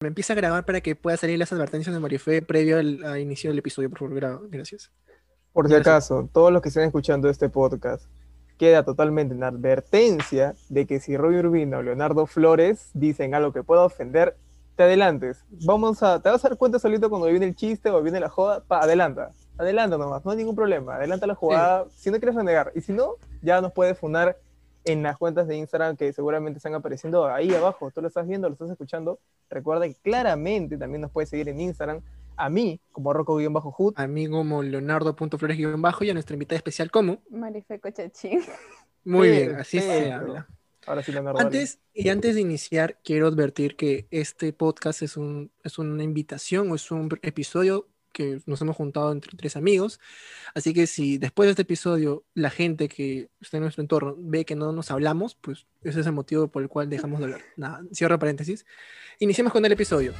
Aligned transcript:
me 0.00 0.08
empieza 0.08 0.34
a 0.34 0.36
grabar 0.36 0.64
para 0.66 0.82
que 0.82 0.94
pueda 0.94 1.16
salir 1.16 1.38
las 1.38 1.52
advertencias 1.52 1.94
de 1.94 2.00
Marife 2.00 2.42
previo 2.42 2.78
al 2.78 3.18
inicio 3.18 3.48
del 3.50 3.60
episodio, 3.60 3.88
por 3.88 4.00
favor, 4.00 4.48
gracias. 4.50 4.90
Por 5.52 5.68
si 5.68 5.74
acaso, 5.74 6.28
todos 6.34 6.52
los 6.52 6.60
que 6.60 6.68
estén 6.68 6.84
escuchando 6.84 7.30
este 7.30 7.48
podcast, 7.48 8.04
queda 8.58 8.84
totalmente 8.84 9.34
en 9.34 9.42
advertencia 9.42 10.54
de 10.68 10.86
que 10.86 11.00
si 11.00 11.16
Roy 11.16 11.36
Urbina 11.36 11.78
o 11.78 11.82
Leonardo 11.82 12.26
Flores 12.26 12.90
dicen 12.92 13.34
algo 13.34 13.54
que 13.54 13.62
pueda 13.62 13.84
ofender, 13.84 14.36
te 14.76 14.82
adelantes. 14.82 15.42
Vamos 15.64 16.02
a, 16.02 16.20
te 16.20 16.28
vas 16.28 16.44
a 16.44 16.50
dar 16.50 16.58
cuenta 16.58 16.78
solito 16.78 17.08
cuando 17.08 17.28
viene 17.28 17.46
el 17.46 17.56
chiste 17.56 17.88
o 17.88 18.02
viene 18.02 18.20
la 18.20 18.28
joda, 18.28 18.62
pa, 18.64 18.80
adelanta. 18.80 19.32
Adelanta 19.56 19.96
nomás, 19.96 20.22
no 20.26 20.30
hay 20.30 20.36
ningún 20.36 20.54
problema. 20.54 20.96
Adelanta 20.96 21.26
la 21.26 21.34
jugada 21.34 21.86
si 21.96 22.10
no 22.10 22.18
quieres 22.18 22.34
renegar. 22.34 22.70
Y 22.74 22.82
si 22.82 22.92
no, 22.92 23.14
ya 23.40 23.62
nos 23.62 23.72
puedes 23.72 23.98
fundar 23.98 24.36
en 24.86 25.02
las 25.02 25.18
cuentas 25.18 25.48
de 25.48 25.56
Instagram 25.56 25.96
que 25.96 26.12
seguramente 26.12 26.58
están 26.58 26.74
apareciendo 26.74 27.26
ahí 27.26 27.52
abajo. 27.52 27.90
Tú 27.90 28.00
lo 28.00 28.08
estás 28.08 28.26
viendo, 28.26 28.48
lo 28.48 28.54
estás 28.54 28.70
escuchando. 28.70 29.18
Recuerda 29.50 29.86
que 29.86 29.96
claramente 29.96 30.78
también 30.78 31.02
nos 31.02 31.10
puedes 31.10 31.28
seguir 31.28 31.48
en 31.48 31.60
Instagram. 31.60 32.00
A 32.36 32.48
mí, 32.48 32.80
como 32.92 33.12
Rocco-Hood. 33.12 33.94
A 33.96 34.06
mí 34.06 34.28
como 34.28 34.62
Leonardo.flores-bajo 34.62 36.04
y 36.04 36.10
a 36.10 36.14
nuestra 36.14 36.34
invitada 36.34 36.56
especial 36.56 36.90
como... 36.90 37.18
Marife 37.30 37.80
Cochachín. 37.80 38.42
Muy 39.04 39.30
bien, 39.30 39.56
así 39.56 39.80
se 39.80 40.12
habla. 40.12 40.46
Ahora 40.86 41.02
sí, 41.02 41.10
Leonardo. 41.10 41.40
Antes, 41.40 41.80
y 41.92 42.08
antes 42.10 42.36
de 42.36 42.42
iniciar, 42.42 43.00
quiero 43.02 43.26
advertir 43.26 43.74
que 43.74 44.06
este 44.12 44.52
podcast 44.52 45.02
es, 45.02 45.16
un, 45.16 45.50
es 45.64 45.78
una 45.78 46.04
invitación 46.04 46.70
o 46.70 46.76
es 46.76 46.92
un 46.92 47.08
episodio 47.22 47.88
que 48.16 48.40
nos 48.46 48.62
hemos 48.62 48.76
juntado 48.76 49.12
entre 49.12 49.36
tres 49.36 49.56
amigos. 49.56 50.00
Así 50.54 50.72
que 50.72 50.86
si 50.86 51.18
después 51.18 51.46
de 51.46 51.50
este 51.50 51.62
episodio 51.62 52.24
la 52.32 52.48
gente 52.48 52.88
que 52.88 53.28
está 53.42 53.58
en 53.58 53.64
nuestro 53.64 53.82
entorno 53.82 54.14
ve 54.18 54.46
que 54.46 54.54
no 54.54 54.72
nos 54.72 54.90
hablamos, 54.90 55.34
pues 55.34 55.66
ese 55.82 56.00
es 56.00 56.06
el 56.06 56.12
motivo 56.12 56.48
por 56.48 56.62
el 56.62 56.70
cual 56.70 56.88
dejamos 56.88 57.18
de 57.18 57.26
hablar. 57.26 57.42
Nada, 57.56 57.82
cierro 57.92 58.18
paréntesis. 58.18 58.64
Iniciemos 59.18 59.52
con 59.52 59.66
el 59.66 59.72
episodio. 59.72 60.14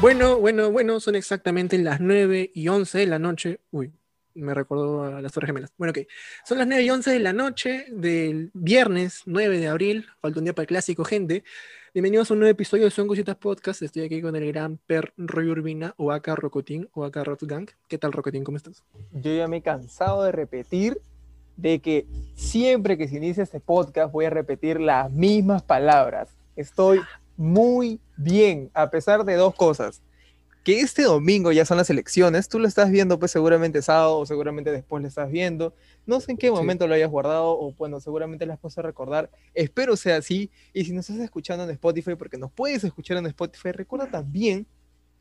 Bueno, 0.00 0.38
bueno, 0.38 0.72
bueno, 0.72 0.98
son 0.98 1.14
exactamente 1.14 1.78
las 1.78 2.00
9 2.00 2.50
y 2.52 2.68
11 2.68 2.98
de 2.98 3.06
la 3.06 3.18
noche. 3.18 3.60
Uy, 3.70 3.92
me 4.34 4.54
recordó 4.54 5.04
a 5.04 5.20
las 5.20 5.32
Torres 5.32 5.48
Gemelas. 5.48 5.72
Bueno, 5.76 5.92
ok. 5.92 6.06
Son 6.44 6.58
las 6.58 6.66
9 6.66 6.82
y 6.82 6.90
11 6.90 7.10
de 7.10 7.18
la 7.20 7.32
noche 7.32 7.86
del 7.90 8.50
viernes 8.54 9.22
9 9.26 9.58
de 9.58 9.68
abril. 9.68 10.06
Falta 10.20 10.38
un 10.38 10.44
día 10.44 10.54
para 10.54 10.64
el 10.64 10.68
clásico, 10.68 11.04
gente. 11.04 11.44
Bienvenidos 11.92 12.30
a 12.30 12.34
un 12.34 12.40
nuevo 12.40 12.52
episodio 12.52 12.84
de 12.84 12.90
Son 12.90 13.08
Cositas 13.08 13.36
Podcast. 13.36 13.82
Estoy 13.82 14.04
aquí 14.04 14.22
con 14.22 14.36
el 14.36 14.46
gran 14.52 14.78
Per 14.86 15.12
Roy 15.16 15.48
Urbina, 15.48 15.94
o 15.96 16.12
acá 16.12 16.36
Rocotín, 16.36 16.88
o 16.94 17.04
acá 17.04 17.24
Gang. 17.40 17.68
¿Qué 17.88 17.98
tal, 17.98 18.12
Rocotín? 18.12 18.44
¿Cómo 18.44 18.56
estás? 18.56 18.84
Yo 19.12 19.34
ya 19.34 19.48
me 19.48 19.56
he 19.56 19.62
cansado 19.62 20.22
de 20.22 20.32
repetir 20.32 21.00
de 21.56 21.80
que 21.80 22.06
siempre 22.34 22.96
que 22.96 23.08
se 23.08 23.16
inicia 23.16 23.42
este 23.42 23.60
podcast 23.60 24.12
voy 24.12 24.24
a 24.26 24.30
repetir 24.30 24.80
las 24.80 25.10
mismas 25.10 25.62
palabras. 25.62 26.28
Estoy 26.54 27.00
muy 27.36 28.00
bien, 28.16 28.70
a 28.74 28.90
pesar 28.90 29.24
de 29.24 29.34
dos 29.34 29.54
cosas. 29.54 30.02
Que 30.62 30.80
este 30.80 31.04
domingo 31.04 31.52
ya 31.52 31.64
son 31.64 31.78
las 31.78 31.88
elecciones, 31.88 32.48
tú 32.48 32.58
lo 32.58 32.68
estás 32.68 32.90
viendo 32.90 33.18
pues 33.18 33.30
seguramente 33.30 33.80
sábado 33.80 34.18
o 34.18 34.26
seguramente 34.26 34.70
después 34.70 35.00
lo 35.00 35.08
estás 35.08 35.30
viendo. 35.30 35.74
No 36.04 36.20
sé 36.20 36.32
en 36.32 36.38
qué 36.38 36.50
momento 36.50 36.86
lo 36.86 36.94
hayas 36.94 37.10
guardado 37.10 37.58
o 37.58 37.72
bueno, 37.72 37.98
seguramente 38.00 38.44
las 38.44 38.58
puedes 38.58 38.76
recordar. 38.76 39.30
Espero 39.54 39.96
sea 39.96 40.16
así. 40.16 40.50
Y 40.74 40.84
si 40.84 40.92
nos 40.92 41.08
estás 41.08 41.24
escuchando 41.24 41.64
en 41.64 41.70
Spotify, 41.70 42.14
porque 42.14 42.36
nos 42.36 42.52
puedes 42.52 42.84
escuchar 42.84 43.16
en 43.16 43.26
Spotify, 43.26 43.72
recuerda 43.72 44.10
también 44.10 44.66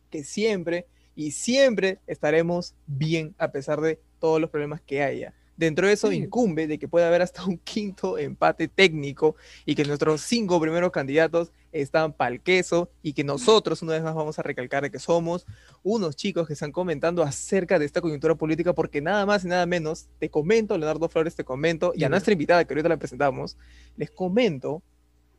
que 0.09 0.23
siempre 0.23 0.87
y 1.15 1.31
siempre 1.31 1.99
estaremos 2.07 2.75
bien 2.85 3.33
a 3.37 3.51
pesar 3.51 3.79
de 3.81 3.99
todos 4.19 4.41
los 4.41 4.49
problemas 4.49 4.81
que 4.81 5.03
haya. 5.03 5.33
Dentro 5.59 5.87
de 5.87 5.91
eso 5.91 6.09
incumbe 6.13 6.67
de 6.67 6.79
que 6.79 6.87
pueda 6.87 7.09
haber 7.09 7.21
hasta 7.21 7.43
un 7.43 7.57
quinto 7.57 8.17
empate 8.17 8.69
técnico 8.69 9.35
y 9.65 9.75
que 9.75 9.83
nuestros 9.83 10.21
cinco 10.21 10.57
primeros 10.61 10.89
candidatos 10.89 11.51
están 11.73 12.13
pa'l 12.13 12.39
queso 12.39 12.89
y 13.03 13.11
que 13.11 13.25
nosotros 13.25 13.81
una 13.81 13.91
vez 13.91 14.01
más 14.01 14.15
vamos 14.15 14.39
a 14.39 14.41
recalcar 14.41 14.83
de 14.83 14.89
que 14.89 14.99
somos 14.99 15.45
unos 15.83 16.15
chicos 16.15 16.47
que 16.47 16.53
están 16.53 16.71
comentando 16.71 17.23
acerca 17.23 17.77
de 17.77 17.83
esta 17.83 17.99
coyuntura 17.99 18.35
política 18.35 18.71
porque 18.71 19.01
nada 19.01 19.25
más 19.25 19.43
y 19.43 19.49
nada 19.49 19.65
menos, 19.65 20.07
te 20.17 20.29
comento, 20.29 20.77
Leonardo 20.77 21.09
Flores, 21.09 21.35
te 21.35 21.43
comento, 21.43 21.91
y 21.93 22.05
a 22.05 22.09
nuestra 22.09 22.31
invitada 22.31 22.63
que 22.63 22.73
ahorita 22.73 22.87
la 22.87 22.95
presentamos, 22.95 23.57
les 23.97 24.09
comento 24.11 24.81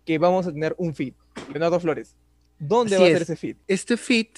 que 0.05 0.19
vamos 0.19 0.47
a 0.47 0.53
tener 0.53 0.75
un 0.77 0.95
feed. 0.95 1.15
Leonardo 1.51 1.81
Flores, 1.81 2.15
¿dónde 2.59 2.99
va 2.99 3.07
a 3.07 3.09
ser 3.09 3.23
ese 3.23 3.37
feed? 3.37 3.57
Este 3.67 3.97
feed 3.97 4.29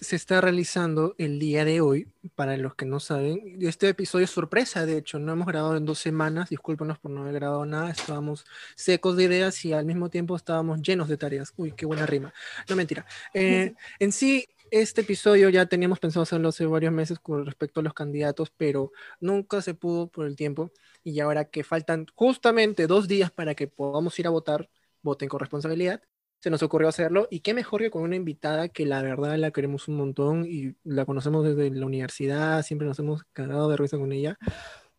se 0.00 0.16
está 0.16 0.40
realizando 0.40 1.14
el 1.18 1.38
día 1.38 1.64
de 1.64 1.80
hoy, 1.80 2.08
para 2.34 2.56
los 2.56 2.74
que 2.74 2.84
no 2.84 3.00
saben. 3.00 3.58
Este 3.60 3.88
episodio 3.88 4.24
es 4.24 4.30
sorpresa, 4.30 4.86
de 4.86 4.98
hecho, 4.98 5.18
no 5.18 5.32
hemos 5.32 5.46
grabado 5.46 5.76
en 5.76 5.84
dos 5.84 5.98
semanas, 5.98 6.50
discúlpenos 6.50 6.98
por 6.98 7.10
no 7.10 7.22
haber 7.22 7.34
grabado 7.34 7.64
nada, 7.66 7.90
estábamos 7.90 8.44
secos 8.74 9.16
de 9.16 9.24
ideas 9.24 9.64
y 9.64 9.72
al 9.72 9.84
mismo 9.84 10.10
tiempo 10.10 10.36
estábamos 10.36 10.82
llenos 10.82 11.08
de 11.08 11.16
tareas. 11.16 11.52
Uy, 11.56 11.72
qué 11.72 11.86
buena 11.86 12.06
rima. 12.06 12.32
No 12.68 12.76
mentira. 12.76 13.06
Eh, 13.34 13.74
en 13.98 14.12
sí, 14.12 14.46
este 14.70 15.02
episodio 15.02 15.48
ya 15.48 15.66
teníamos 15.66 15.98
pensado 15.98 16.22
hacerlo 16.24 16.48
hace 16.48 16.66
varios 16.66 16.92
meses 16.92 17.18
con 17.18 17.46
respecto 17.46 17.80
a 17.80 17.82
los 17.82 17.94
candidatos, 17.94 18.50
pero 18.56 18.92
nunca 19.20 19.62
se 19.62 19.74
pudo 19.74 20.08
por 20.08 20.26
el 20.26 20.36
tiempo. 20.36 20.72
Y 21.04 21.20
ahora 21.20 21.46
que 21.46 21.64
faltan 21.64 22.06
justamente 22.14 22.86
dos 22.86 23.08
días 23.08 23.30
para 23.30 23.54
que 23.54 23.68
podamos 23.68 24.18
ir 24.18 24.26
a 24.26 24.30
votar, 24.30 24.68
voten 25.02 25.28
con 25.28 25.40
responsabilidad 25.40 26.02
se 26.46 26.50
nos 26.50 26.62
ocurrió 26.62 26.86
hacerlo. 26.86 27.26
Y 27.28 27.40
qué 27.40 27.54
mejor 27.54 27.80
que 27.80 27.90
con 27.90 28.02
una 28.02 28.14
invitada 28.14 28.68
que 28.68 28.86
la 28.86 29.02
verdad 29.02 29.36
la 29.36 29.50
queremos 29.50 29.88
un 29.88 29.96
montón 29.96 30.46
y 30.48 30.76
la 30.84 31.04
conocemos 31.04 31.44
desde 31.44 31.72
la 31.72 31.84
universidad, 31.84 32.62
siempre 32.62 32.86
nos 32.86 33.00
hemos 33.00 33.24
cagado 33.32 33.68
de 33.68 33.76
risa 33.76 33.98
con 33.98 34.12
ella, 34.12 34.38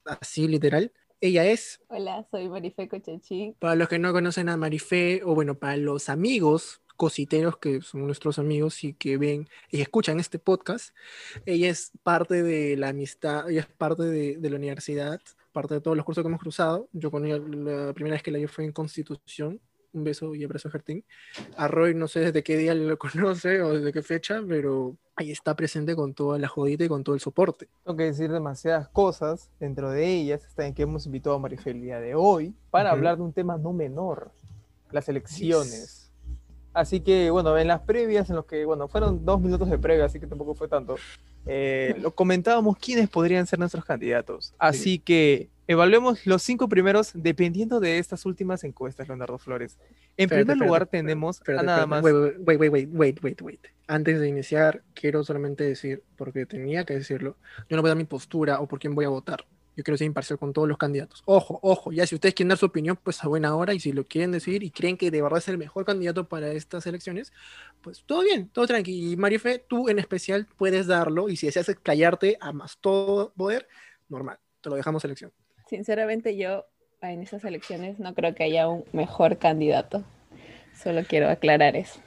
así 0.03 0.49
literal. 0.49 0.91
Ella 1.21 1.45
es. 1.45 1.79
Hola, 1.87 2.27
soy 2.31 2.49
Marife 2.49 2.89
Cochachín. 2.89 3.55
Para 3.59 3.75
los 3.75 3.87
que 3.87 3.97
no 3.97 4.11
conocen 4.11 4.49
a 4.49 4.57
Marife, 4.57 5.21
o 5.23 5.35
bueno, 5.35 5.57
para 5.57 5.77
los 5.77 6.09
amigos 6.09 6.81
cositeros 6.97 7.55
que 7.59 7.79
son 7.79 8.05
nuestros 8.05 8.39
amigos 8.39 8.83
y 8.83 8.93
que 8.93 9.15
ven 9.15 9.47
y 9.71 9.79
escuchan 9.79 10.19
este 10.19 10.39
podcast, 10.39 10.93
ella 11.45 11.69
es 11.69 11.93
parte 12.03 12.43
de 12.43 12.75
la 12.75 12.89
amistad, 12.89 13.49
ella 13.49 13.61
es 13.61 13.67
parte 13.67 14.03
de, 14.03 14.35
de 14.35 14.49
la 14.49 14.57
universidad, 14.57 15.21
parte 15.53 15.75
de 15.75 15.79
todos 15.79 15.95
los 15.95 16.05
cursos 16.05 16.25
que 16.25 16.27
hemos 16.27 16.41
cruzado. 16.41 16.89
Yo 16.91 17.09
con 17.09 17.25
ella 17.25 17.37
la 17.37 17.93
primera 17.93 18.15
vez 18.15 18.21
que 18.23 18.31
la 18.31 18.37
vi 18.37 18.47
fue 18.47 18.65
en 18.65 18.73
Constitución, 18.73 19.61
un 19.97 20.03
beso 20.03 20.35
y 20.35 20.43
abrazo 20.43 20.67
a 20.67 20.71
Jartín. 20.71 21.03
A 21.57 21.67
Roy 21.67 21.93
no 21.93 22.07
sé 22.07 22.19
desde 22.21 22.43
qué 22.43 22.57
día 22.57 22.73
lo 22.73 22.97
conoce 22.99 23.61
o 23.61 23.73
desde 23.73 23.91
qué 23.91 24.01
fecha, 24.01 24.41
pero 24.47 24.95
ahí 25.15 25.31
está 25.31 25.55
presente 25.55 25.95
con 25.95 26.13
toda 26.13 26.37
la 26.37 26.47
jodita 26.47 26.83
y 26.83 26.87
con 26.87 27.03
todo 27.03 27.15
el 27.15 27.21
soporte. 27.21 27.67
Tengo 27.83 27.97
que 27.97 28.03
decir 28.03 28.31
demasiadas 28.31 28.87
cosas, 28.89 29.49
dentro 29.59 29.91
de 29.91 30.07
ellas 30.07 30.45
está 30.45 30.65
en 30.65 30.73
que 30.73 30.83
hemos 30.83 31.05
invitado 31.05 31.35
a 31.35 31.39
Marifel 31.39 31.77
el 31.77 31.81
día 31.81 31.99
de 31.99 32.15
hoy 32.15 32.53
para 32.69 32.91
hablar 32.91 33.17
de 33.17 33.23
un 33.23 33.33
tema 33.33 33.57
no 33.57 33.73
menor, 33.73 34.31
las 34.91 35.09
elecciones. 35.09 36.11
Así 36.73 36.99
que, 36.99 37.31
bueno, 37.31 37.57
en 37.57 37.67
las 37.67 37.81
previas, 37.81 38.29
en 38.29 38.35
los 38.35 38.45
que, 38.45 38.63
bueno, 38.63 38.87
fueron 38.87 39.25
dos 39.25 39.41
minutos 39.41 39.67
de 39.67 39.79
previa, 39.79 40.05
así 40.05 40.19
que 40.19 40.27
tampoco 40.27 40.53
fue 40.53 40.67
tanto, 40.67 40.95
eh, 41.47 41.95
lo 41.99 42.11
comentábamos 42.13 42.77
quiénes 42.77 43.09
podrían 43.09 43.47
ser 43.47 43.57
nuestros 43.57 43.83
candidatos. 43.83 44.53
Así 44.59 44.99
que 44.99 45.49
Evaluemos 45.69 46.25
los 46.25 46.43
cinco 46.43 46.69
primeros 46.69 47.11
dependiendo 47.13 47.81
de 47.81 47.97
estas 47.97 48.25
últimas 48.25 48.63
encuestas, 48.63 49.09
Leonardo 49.09 49.37
Flores. 49.37 49.77
En 50.15 50.29
primer 50.29 50.57
lugar 50.57 50.87
tenemos 50.87 51.41
a 51.45 51.61
nada 51.61 51.85
más... 51.85 52.01
Wait, 52.01 52.15
wait, 52.39 52.71
wait, 52.71 52.89
wait, 52.89 53.23
wait, 53.23 53.41
wait. 53.41 53.67
Antes 53.85 54.21
de 54.21 54.29
iniciar, 54.29 54.83
quiero 54.93 55.25
solamente 55.25 55.65
decir, 55.65 56.03
porque 56.15 56.45
tenía 56.45 56.85
que 56.85 56.93
decirlo, 56.93 57.35
yo 57.69 57.75
no 57.75 57.81
voy 57.81 57.89
a 57.89 57.91
dar 57.91 57.97
mi 57.97 58.05
postura 58.05 58.61
o 58.61 58.67
por 58.67 58.79
quién 58.79 58.95
voy 58.95 59.03
a 59.03 59.09
votar. 59.09 59.45
Yo 59.75 59.83
quiero 59.83 59.97
ser 59.97 60.07
imparcial 60.07 60.39
con 60.39 60.53
todos 60.53 60.67
los 60.69 60.77
candidatos. 60.77 61.21
Ojo, 61.25 61.59
ojo, 61.61 61.91
ya 61.91 62.07
si 62.07 62.15
ustedes 62.15 62.33
quieren 62.33 62.49
dar 62.49 62.57
su 62.57 62.65
opinión, 62.65 62.97
pues 63.03 63.23
a 63.23 63.27
buena 63.27 63.53
hora, 63.55 63.75
y 63.75 63.79
si 63.79 63.91
lo 63.91 64.05
quieren 64.05 64.31
decir 64.31 64.63
y 64.63 64.71
creen 64.71 64.97
que 64.97 65.11
de 65.11 65.21
verdad 65.21 65.37
es 65.37 65.47
el 65.49 65.57
mejor 65.57 65.85
candidato 65.85 66.27
para 66.27 66.51
estas 66.51 66.87
elecciones, 66.87 67.31
pues 67.81 68.03
todo 68.05 68.23
bien, 68.23 68.49
todo 68.49 68.65
tranquilo. 68.65 69.11
Y 69.11 69.17
Marife, 69.17 69.63
tú 69.67 69.89
en 69.89 69.99
especial 69.99 70.47
puedes 70.57 70.87
darlo, 70.87 71.29
y 71.29 71.35
si 71.35 71.45
deseas 71.45 71.69
callarte 71.83 72.37
a 72.39 72.53
más 72.53 72.77
todo 72.79 73.33
poder, 73.33 73.67
normal, 74.09 74.39
te 74.61 74.69
lo 74.69 74.77
dejamos 74.77 75.03
elección. 75.05 75.31
Sinceramente 75.69 76.37
yo 76.37 76.65
en 77.01 77.21
esas 77.21 77.43
elecciones 77.43 77.99
no 77.99 78.13
creo 78.13 78.33
que 78.33 78.43
haya 78.43 78.67
un 78.67 78.85
mejor 78.91 79.37
candidato. 79.37 80.03
Solo 80.81 81.03
quiero 81.07 81.29
aclarar 81.29 81.75
eso. 81.75 81.99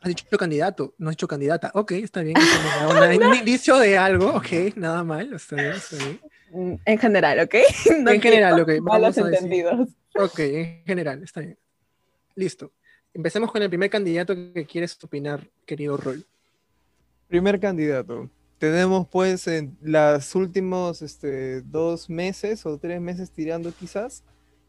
Has 0.00 0.08
dicho 0.08 0.24
candidato, 0.38 0.94
no 0.98 1.10
has 1.10 1.16
dicho 1.16 1.28
candidata. 1.28 1.70
Ok, 1.74 1.92
está 1.92 2.22
bien. 2.22 2.36
un 3.22 3.34
indicio 3.34 3.78
de 3.78 3.98
algo, 3.98 4.30
ok, 4.34 4.76
nada 4.76 5.04
mal, 5.04 5.32
está 5.34 5.56
bien, 5.56 5.72
está 5.72 5.96
bien. 5.96 6.20
Mm, 6.52 6.74
en 6.84 6.98
general, 6.98 7.40
¿ok? 7.40 7.54
en 7.86 8.20
general, 8.20 8.60
ok. 8.60 8.70
Malos 8.80 9.18
entendidos. 9.18 9.88
Ok, 10.16 10.38
en 10.38 10.84
general, 10.86 11.22
está 11.22 11.40
bien. 11.40 11.58
Listo. 12.34 12.72
Empecemos 13.12 13.50
con 13.50 13.62
el 13.62 13.68
primer 13.68 13.90
candidato 13.90 14.34
que 14.34 14.64
quieres 14.64 14.96
opinar, 15.02 15.48
querido 15.66 15.96
Roy. 15.96 16.24
Primer 17.28 17.60
candidato 17.60 18.30
tenemos 18.60 19.08
pues 19.08 19.46
en 19.46 19.74
los 19.80 20.34
últimos 20.34 21.00
este, 21.00 21.62
dos 21.62 22.10
meses 22.10 22.66
o 22.66 22.76
tres 22.76 23.00
meses 23.00 23.30
tirando 23.30 23.72
quizás, 23.72 24.22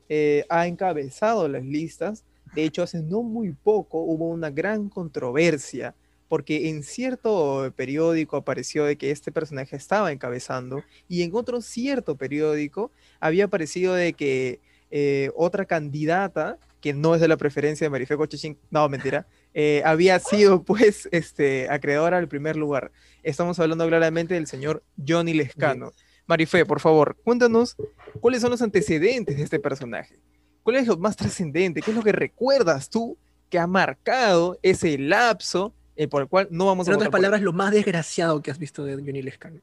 eh, 0.07 0.45
ha 0.47 0.65
encabezado 0.65 1.49
las 1.49 1.65
listas. 1.65 2.23
De 2.55 2.63
hecho, 2.63 2.83
hace 2.83 3.01
no 3.01 3.21
muy 3.21 3.51
poco 3.51 3.99
hubo 3.99 4.29
una 4.29 4.49
gran 4.49 4.87
controversia 4.87 5.93
porque 6.29 6.69
en 6.69 6.83
cierto 6.83 7.73
periódico 7.75 8.37
apareció 8.37 8.85
de 8.85 8.95
que 8.95 9.11
este 9.11 9.33
personaje 9.33 9.75
estaba 9.75 10.13
encabezando 10.13 10.81
y 11.09 11.23
en 11.23 11.35
otro 11.35 11.59
cierto 11.59 12.15
periódico 12.15 12.91
había 13.19 13.45
aparecido 13.45 13.93
de 13.93 14.13
que 14.13 14.61
eh, 14.89 15.31
otra 15.35 15.65
candidata, 15.65 16.57
que 16.79 16.93
no 16.93 17.13
es 17.13 17.19
de 17.19 17.27
la 17.27 17.35
preferencia 17.35 17.83
de 17.83 17.89
Marife 17.89 18.15
Cochichín, 18.15 18.57
no, 18.69 18.87
mentira, 18.87 19.27
eh, 19.53 19.81
había 19.85 20.19
sido 20.19 20.63
pues 20.65 21.09
este, 21.11 21.69
acreedora 21.69 22.17
al 22.17 22.27
primer 22.27 22.55
lugar. 22.55 22.91
Estamos 23.23 23.59
hablando 23.59 23.87
claramente 23.87 24.33
del 24.33 24.47
señor 24.47 24.83
Johnny 25.05 25.33
Lescano. 25.33 25.91
Marife, 26.27 26.65
por 26.65 26.79
favor, 26.79 27.17
cuéntanos 27.23 27.75
cuáles 28.19 28.41
son 28.41 28.51
los 28.51 28.61
antecedentes 28.61 29.37
de 29.37 29.43
este 29.43 29.59
personaje. 29.59 30.19
¿Cuál 30.63 30.77
es 30.77 30.87
lo 30.87 30.97
más 30.97 31.15
trascendente? 31.15 31.81
¿Qué 31.81 31.91
es 31.91 31.97
lo 31.97 32.03
que 32.03 32.11
recuerdas 32.11 32.89
tú 32.89 33.17
que 33.49 33.59
ha 33.59 33.67
marcado 33.67 34.57
ese 34.61 34.97
lapso 34.97 35.73
eh, 35.95 36.07
por 36.07 36.21
el 36.21 36.27
cual 36.29 36.47
no 36.51 36.67
vamos 36.67 36.87
a... 36.87 36.91
En 36.91 36.95
otras 36.95 37.09
palabras, 37.09 37.41
lo 37.41 37.53
más 37.53 37.71
desgraciado 37.71 38.41
que 38.41 38.51
has 38.51 38.59
visto 38.59 38.83
de 38.85 38.95
Johnny 38.95 39.21
Lescano. 39.21 39.59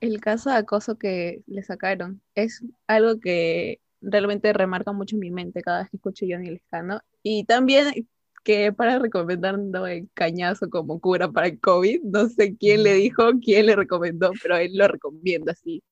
El 0.00 0.20
caso 0.20 0.50
de 0.50 0.56
acoso 0.56 0.96
que 0.96 1.42
le 1.46 1.62
sacaron 1.62 2.20
es 2.34 2.62
algo 2.86 3.18
que 3.18 3.80
realmente 4.00 4.52
remarca 4.52 4.92
mucho 4.92 5.16
en 5.16 5.20
mi 5.20 5.30
mente 5.30 5.62
cada 5.62 5.80
vez 5.80 5.90
que 5.90 5.96
escucho 5.96 6.26
Johnny 6.28 6.50
Lescano. 6.50 7.00
Y 7.22 7.44
también 7.44 8.06
que 8.44 8.72
para 8.72 8.98
recomendando 8.98 9.86
el 9.86 10.08
cañazo 10.14 10.70
como 10.70 11.00
cura 11.00 11.32
para 11.32 11.48
el 11.48 11.58
COVID, 11.60 12.02
no 12.04 12.28
sé 12.28 12.56
quién 12.56 12.82
le 12.84 12.94
dijo, 12.94 13.24
quién 13.42 13.66
le 13.66 13.76
recomendó, 13.76 14.32
pero 14.42 14.56
él 14.58 14.76
lo 14.76 14.86
recomienda 14.86 15.52
así, 15.52 15.82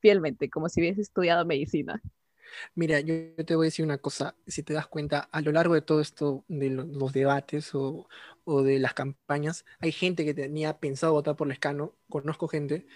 fielmente, 0.00 0.50
como 0.50 0.68
si 0.68 0.80
hubiese 0.80 1.00
estudiado 1.00 1.44
medicina. 1.46 2.00
Mira, 2.74 3.00
yo, 3.00 3.34
te 3.44 3.56
voy 3.56 3.66
a 3.66 3.68
decir 3.68 3.84
una 3.84 3.98
cosa, 3.98 4.36
si 4.46 4.62
te 4.62 4.74
das 4.74 4.86
cuenta, 4.86 5.20
a 5.32 5.40
lo 5.40 5.50
largo 5.50 5.74
de 5.74 5.82
todo 5.82 6.00
esto, 6.00 6.44
de 6.46 6.70
los 6.70 7.12
debates 7.12 7.74
o, 7.74 8.06
o, 8.44 8.62
de 8.62 8.78
las 8.78 8.94
campañas, 8.94 9.64
hay 9.80 9.90
gente 9.90 10.24
que 10.24 10.34
tenía 10.34 10.78
pensado 10.78 11.14
votar 11.14 11.36
por 11.36 11.48
Lescano, 11.48 11.96
conozco 12.08 12.48
gente, 12.48 12.86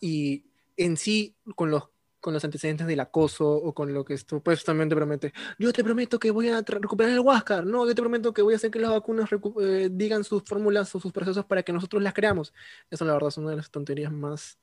y 0.00 0.44
en 0.76 0.96
sí, 0.96 1.34
con 1.56 1.70
los 1.70 1.88
con 2.20 2.34
los 2.34 2.44
antecedentes 2.44 2.86
del 2.86 3.00
acoso 3.00 3.50
o 3.50 3.74
con 3.74 3.92
lo 3.92 4.04
que 4.04 4.16
supuestamente 4.18 4.94
promete. 4.94 5.32
Yo 5.58 5.72
te 5.72 5.82
prometo 5.82 6.18
que 6.18 6.30
voy 6.30 6.48
a 6.48 6.60
recuperar 6.60 7.12
el 7.12 7.20
Huáscar. 7.20 7.66
No, 7.66 7.86
yo 7.86 7.94
te 7.94 8.02
prometo 8.02 8.32
que 8.32 8.42
voy 8.42 8.54
a 8.54 8.56
hacer 8.56 8.70
que 8.70 8.78
las 8.78 8.90
vacunas 8.90 9.28
eh, 9.60 9.88
digan 9.90 10.24
sus 10.24 10.42
fórmulas 10.44 10.94
o 10.94 11.00
sus 11.00 11.12
procesos 11.12 11.44
para 11.44 11.62
que 11.62 11.72
nosotros 11.72 12.02
las 12.02 12.14
creamos. 12.14 12.52
Eso, 12.90 13.04
la 13.04 13.14
verdad, 13.14 13.28
es 13.28 13.38
una 13.38 13.50
de 13.50 13.56
las 13.56 13.70
tonterías 13.70 14.12
más 14.12 14.58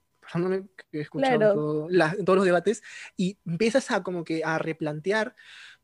que 0.92 1.00
he 1.00 1.02
escuchado 1.02 1.88
en, 1.90 2.26
todos 2.26 2.38
los 2.38 2.46
debates. 2.46 2.84
Y 3.16 3.38
empiezas 3.46 3.92
a 3.92 4.04
como 4.04 4.24
que 4.24 4.44
a 4.44 4.58
replantear 4.58 5.36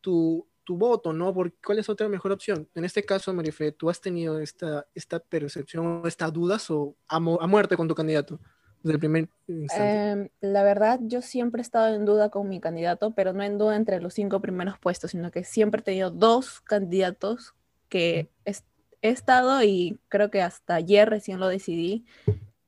tu, 0.02 0.48
tu 0.64 0.78
voto, 0.78 1.14
¿no? 1.14 1.34
Porque, 1.34 1.56
¿Cuál 1.64 1.80
es 1.80 1.90
otra 1.90 2.08
mejor 2.10 2.31
opción? 2.31 2.68
En 2.76 2.86
este 2.86 3.04
caso, 3.04 3.34
Marife, 3.34 3.72
¿tú 3.72 3.90
has 3.90 4.02
tenido 4.02 4.40
esta, 4.40 4.86
esta 4.94 5.19
percepción 5.19 6.02
o 6.04 6.08
estas 6.08 6.31
dudas 6.34 6.69
o 6.69 6.96
a, 7.08 7.18
a 7.18 7.48
muerte 7.48 7.78
con 7.78 7.88
tu 7.88 7.96
candidato? 7.96 8.40
Desde 8.83 8.95
el 8.95 9.00
primer 9.00 9.30
instante? 9.47 10.24
Eh, 10.24 10.31
la 10.41 10.63
verdad, 10.63 11.00
yo 11.01 11.21
siempre 11.21 11.62
he 11.62 11.63
estado 11.63 11.95
en 11.95 12.06
duda 12.06 12.30
con 12.30 12.47
mi 12.50 12.59
candidato, 12.59 13.12
pero 13.12 13.33
no 13.33 13.41
en 13.44 13.57
duda 13.57 13.75
entre 13.75 14.01
los 14.01 14.13
cinco 14.13 14.41
primeros 14.41 14.77
puestos, 14.77 15.12
sino 15.12 15.31
que 15.31 15.44
siempre 15.44 15.81
he 15.81 15.83
tenido 15.83 16.12
dos 16.12 16.62
candidatos 16.62 17.56
que 17.89 18.30
he, 18.45 18.53
estado 19.01 19.62
y 19.63 20.00
creo 20.07 20.31
que 20.31 20.41
hasta 20.41 20.75
ayer 20.75 21.09
recién 21.09 21.39
lo 21.39 21.50
decidí 21.50 22.06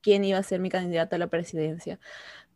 quién 0.02 0.22
iba 0.22 0.38
a 0.38 0.42
ser 0.42 0.60
mi 0.60 0.68
candidato 0.68 1.16
a 1.16 1.18
la 1.18 1.28
presidencia. 1.28 1.98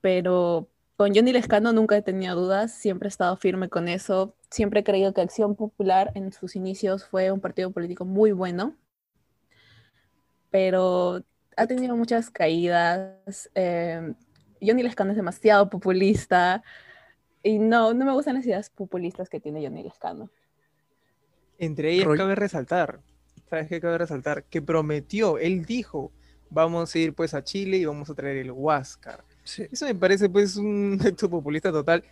Pero 0.02 0.68
con 0.96 1.14
Johnny 1.14 1.32
Lescano 1.32 1.72
nunca 1.72 1.96
he 1.96 2.02
tenido 2.02 2.36
dudas, 2.36 2.72
siempre 2.72 3.06
he 3.06 3.08
estado 3.08 3.36
firme 3.36 3.70
con 3.70 3.88
eso, 3.88 4.34
siempre 4.50 4.80
he 4.80 4.84
creído 4.84 5.14
que 5.14 5.22
Acción 5.22 5.56
Popular 5.56 6.12
en 6.14 6.32
sus 6.32 6.56
inicios 6.56 7.06
fue 7.06 7.32
un 7.32 7.40
partido 7.40 7.70
político 7.70 8.04
muy 8.04 8.32
bueno, 8.32 8.76
pero 10.50 11.24
ha 11.60 11.66
tenido 11.66 11.94
muchas 11.94 12.30
caídas. 12.30 13.50
Eh, 13.54 14.14
Johnny 14.62 14.82
Lescano 14.82 15.10
es 15.10 15.16
demasiado 15.16 15.68
populista. 15.68 16.62
Y 17.42 17.58
no, 17.58 17.92
no 17.92 18.04
me 18.06 18.12
gustan 18.12 18.34
las 18.34 18.46
ideas 18.46 18.70
populistas 18.70 19.28
que 19.28 19.40
tiene 19.40 19.62
Johnny 19.62 19.82
Lescano. 19.82 20.30
Entre 21.58 21.92
ellas 21.92 22.08
cabe 22.16 22.34
resaltar, 22.34 23.00
¿sabes 23.50 23.68
qué 23.68 23.80
cabe 23.80 23.98
resaltar? 23.98 24.44
Que 24.44 24.62
prometió, 24.62 25.36
él 25.36 25.66
dijo, 25.66 26.10
vamos 26.48 26.94
a 26.94 26.98
ir 26.98 27.14
pues 27.14 27.34
a 27.34 27.44
Chile 27.44 27.76
y 27.76 27.84
vamos 27.84 28.08
a 28.08 28.14
traer 28.14 28.38
el 28.38 28.50
Huáscar. 28.50 29.22
Eso 29.44 29.84
me 29.84 29.94
parece 29.94 30.30
pues 30.30 30.56
un 30.56 30.98
acto 31.04 31.28
populista 31.28 31.70
total. 31.70 32.02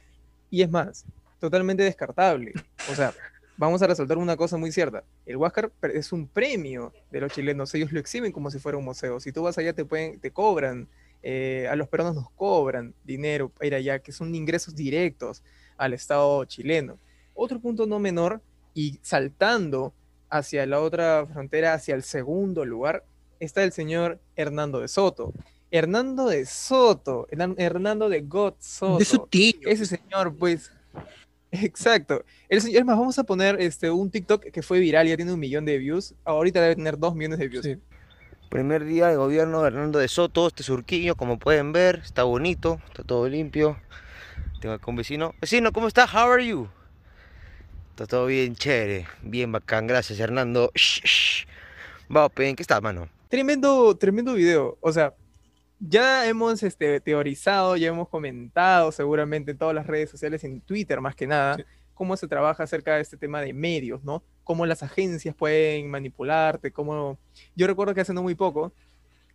Y 0.51 0.61
es 0.61 0.71
más, 0.71 1.07
totalmente 1.39 1.83
descartable. 1.83 2.53
O 2.91 2.95
sea, 2.95 3.15
vamos 3.59 3.83
a 3.83 3.87
resaltar 3.89 4.17
una 4.17 4.37
cosa 4.37 4.57
muy 4.57 4.73
cierta. 4.73 5.05
El 5.27 5.37
Huáscar 5.37 5.71
es 5.93 6.13
un 6.13 6.27
premio 6.27 6.95
de 7.11 7.21
los 7.21 7.33
chilenos. 7.33 7.75
Ellos 7.75 7.93
lo 7.93 8.01
exhiben 8.01 8.33
como 8.33 8.51
si 8.51 8.59
fuera 8.59 8.79
un 8.79 8.85
museo. 8.85 9.21
Si 9.21 9.33
tú 9.33 9.43
vas 9.43 9.59
allá 9.59 9.75
te, 9.75 9.85
pueden, 9.85 10.19
te 10.19 10.31
cobran. 10.31 10.89
Eh, 11.23 11.67
a 11.69 11.75
los 11.75 11.89
peruanos 11.89 12.15
nos 12.15 12.31
cobran 12.31 12.95
dinero 13.05 13.49
para 13.49 13.67
ir 13.67 13.75
allá, 13.75 13.99
que 13.99 14.13
son 14.13 14.35
ingresos 14.37 14.77
directos 14.77 15.43
al 15.77 15.93
Estado 15.93 16.45
chileno. 16.45 16.97
Otro 17.35 17.61
punto 17.61 17.87
no 17.87 17.99
menor, 17.99 18.41
y 18.73 19.01
saltando 19.03 19.93
hacia 20.31 20.65
la 20.67 20.81
otra 20.81 21.27
frontera, 21.27 21.75
hacia 21.75 21.97
el 21.97 22.05
segundo 22.05 22.65
lugar, 22.65 23.05
está 23.41 23.65
el 23.65 23.73
señor 23.73 24.21
Hernando 24.37 24.79
de 24.79 24.87
Soto. 24.87 25.33
Hernando 25.73 26.29
de 26.29 26.47
Soto, 26.47 27.27
Hernando 27.31 28.09
de 28.09 28.21
God 28.21 28.55
Soto. 28.61 28.99
De 28.99 29.29
tío. 29.29 29.69
Ese 29.69 29.87
señor, 29.87 30.37
pues, 30.37 30.71
Exacto. 31.53 32.25
El 32.49 32.61
señor, 32.61 32.81
es 32.81 32.85
más, 32.85 32.99
vamos 32.99 33.19
a 33.19 33.25
poner 33.25 33.61
este, 33.61 33.91
un 33.91 34.11
TikTok 34.11 34.45
que 34.51 34.63
fue 34.63 34.79
viral, 34.81 35.07
ya 35.09 35.17
tiene 35.17 35.33
un 35.33 35.41
millón 35.41 35.65
de 35.65 35.79
views. 35.79 36.15
Ahorita 36.25 36.61
debe 36.61 36.77
tener 36.77 36.99
dos 36.99 37.15
millones 37.15 37.39
de 37.39 37.49
views. 37.49 37.69
Primer 38.49 38.85
día 38.85 39.09
de 39.09 39.17
gobierno 39.17 39.63
de 39.63 39.69
Hernando 39.69 39.99
de 39.99 40.09
Soto, 40.09 40.47
este 40.47 40.63
surquillo, 40.63 41.17
como 41.17 41.39
pueden 41.39 41.73
ver, 41.73 42.01
está 42.05 42.23
bonito, 42.23 42.81
está 42.87 43.03
todo 43.03 43.29
limpio. 43.29 43.79
Tengo 44.61 44.75
acá 44.75 44.85
un 44.89 44.97
vecino. 44.97 45.35
Vecino, 45.41 45.73
¿cómo 45.73 45.87
está? 45.87 46.05
How 46.05 46.33
are 46.33 46.47
you? 46.47 46.69
Está 47.91 48.07
todo 48.07 48.27
bien 48.27 48.55
chévere, 48.55 49.07
bien 49.23 49.53
bacán, 49.53 49.87
gracias 49.87 50.19
Hernando. 50.21 50.73
Vamos, 52.09 52.33
¿qué 52.35 52.55
está, 52.59 52.81
mano? 52.81 53.09
Tremendo, 53.29 53.95
tremendo 53.97 54.33
video. 54.33 54.79
O 54.81 54.93
sea, 54.93 55.15
ya 55.81 56.27
hemos 56.27 56.63
este, 56.63 57.01
teorizado, 57.01 57.77
ya 57.77 57.89
hemos 57.89 58.09
comentado 58.09 58.93
seguramente 58.93 59.53
en 59.53 59.59
todas 59.59 59.75
las 59.75 59.87
redes 59.87 60.11
sociales, 60.11 60.45
en 60.45 60.61
Twitter 60.61 61.01
más 61.01 61.15
que 61.15 61.27
nada, 61.27 61.57
cómo 61.95 62.17
se 62.17 62.29
trabaja 62.29 62.63
acerca 62.63 62.97
de 62.97 63.03
este 63.03 63.17
tema 63.17 63.41
de 63.41 63.53
medios, 63.53 64.03
¿no? 64.05 64.23
Cómo 64.45 64.67
las 64.67 64.83
agencias 64.83 65.35
pueden 65.35 65.91
manipularte, 65.91 66.71
cómo... 66.73 67.19
Yo 67.57 67.67
recuerdo 67.67 67.95
que 67.95 68.01
hace 68.01 68.15
no 68.15 68.23
muy 68.23 68.35
poco 68.35 68.73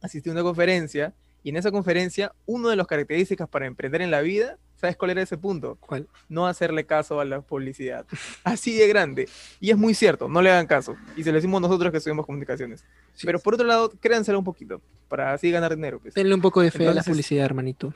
asistí 0.01 0.29
a 0.29 0.33
una 0.33 0.43
conferencia 0.43 1.13
y 1.43 1.49
en 1.49 1.57
esa 1.57 1.71
conferencia, 1.71 2.33
una 2.45 2.69
de 2.69 2.75
las 2.75 2.87
características 2.87 3.49
para 3.49 3.65
emprender 3.65 4.01
en 4.01 4.11
la 4.11 4.21
vida, 4.21 4.57
¿sabes 4.83 4.97
cuál 4.97 5.11
era 5.11 5.21
ese 5.21 5.37
punto? 5.37 5.77
¿Cuál? 5.79 6.09
No 6.27 6.45
hacerle 6.45 6.85
caso 6.85 7.21
a 7.21 7.23
la 7.23 7.39
publicidad. 7.39 8.05
Así 8.43 8.77
de 8.77 8.85
grande. 8.89 9.29
Y 9.61 9.71
es 9.71 9.77
muy 9.77 9.93
cierto, 9.93 10.27
no 10.27 10.41
le 10.41 10.51
hagan 10.51 10.67
caso. 10.67 10.97
Y 11.15 11.23
se 11.23 11.31
lo 11.31 11.37
decimos 11.37 11.61
nosotros 11.61 11.89
que 11.89 11.99
estudiamos 11.99 12.25
comunicaciones. 12.25 12.83
Pero 13.23 13.39
por 13.39 13.53
otro 13.53 13.65
lado, 13.65 13.93
créanselo 14.01 14.37
un 14.39 14.43
poquito, 14.43 14.81
para 15.07 15.31
así 15.31 15.51
ganar 15.51 15.73
dinero. 15.73 15.99
Pues. 16.01 16.15
Denle 16.15 16.35
un 16.35 16.41
poco 16.41 16.59
de 16.59 16.69
fe 16.69 16.85
a 16.85 16.93
la 16.93 17.01
publicidad, 17.01 17.45
hermanito. 17.45 17.93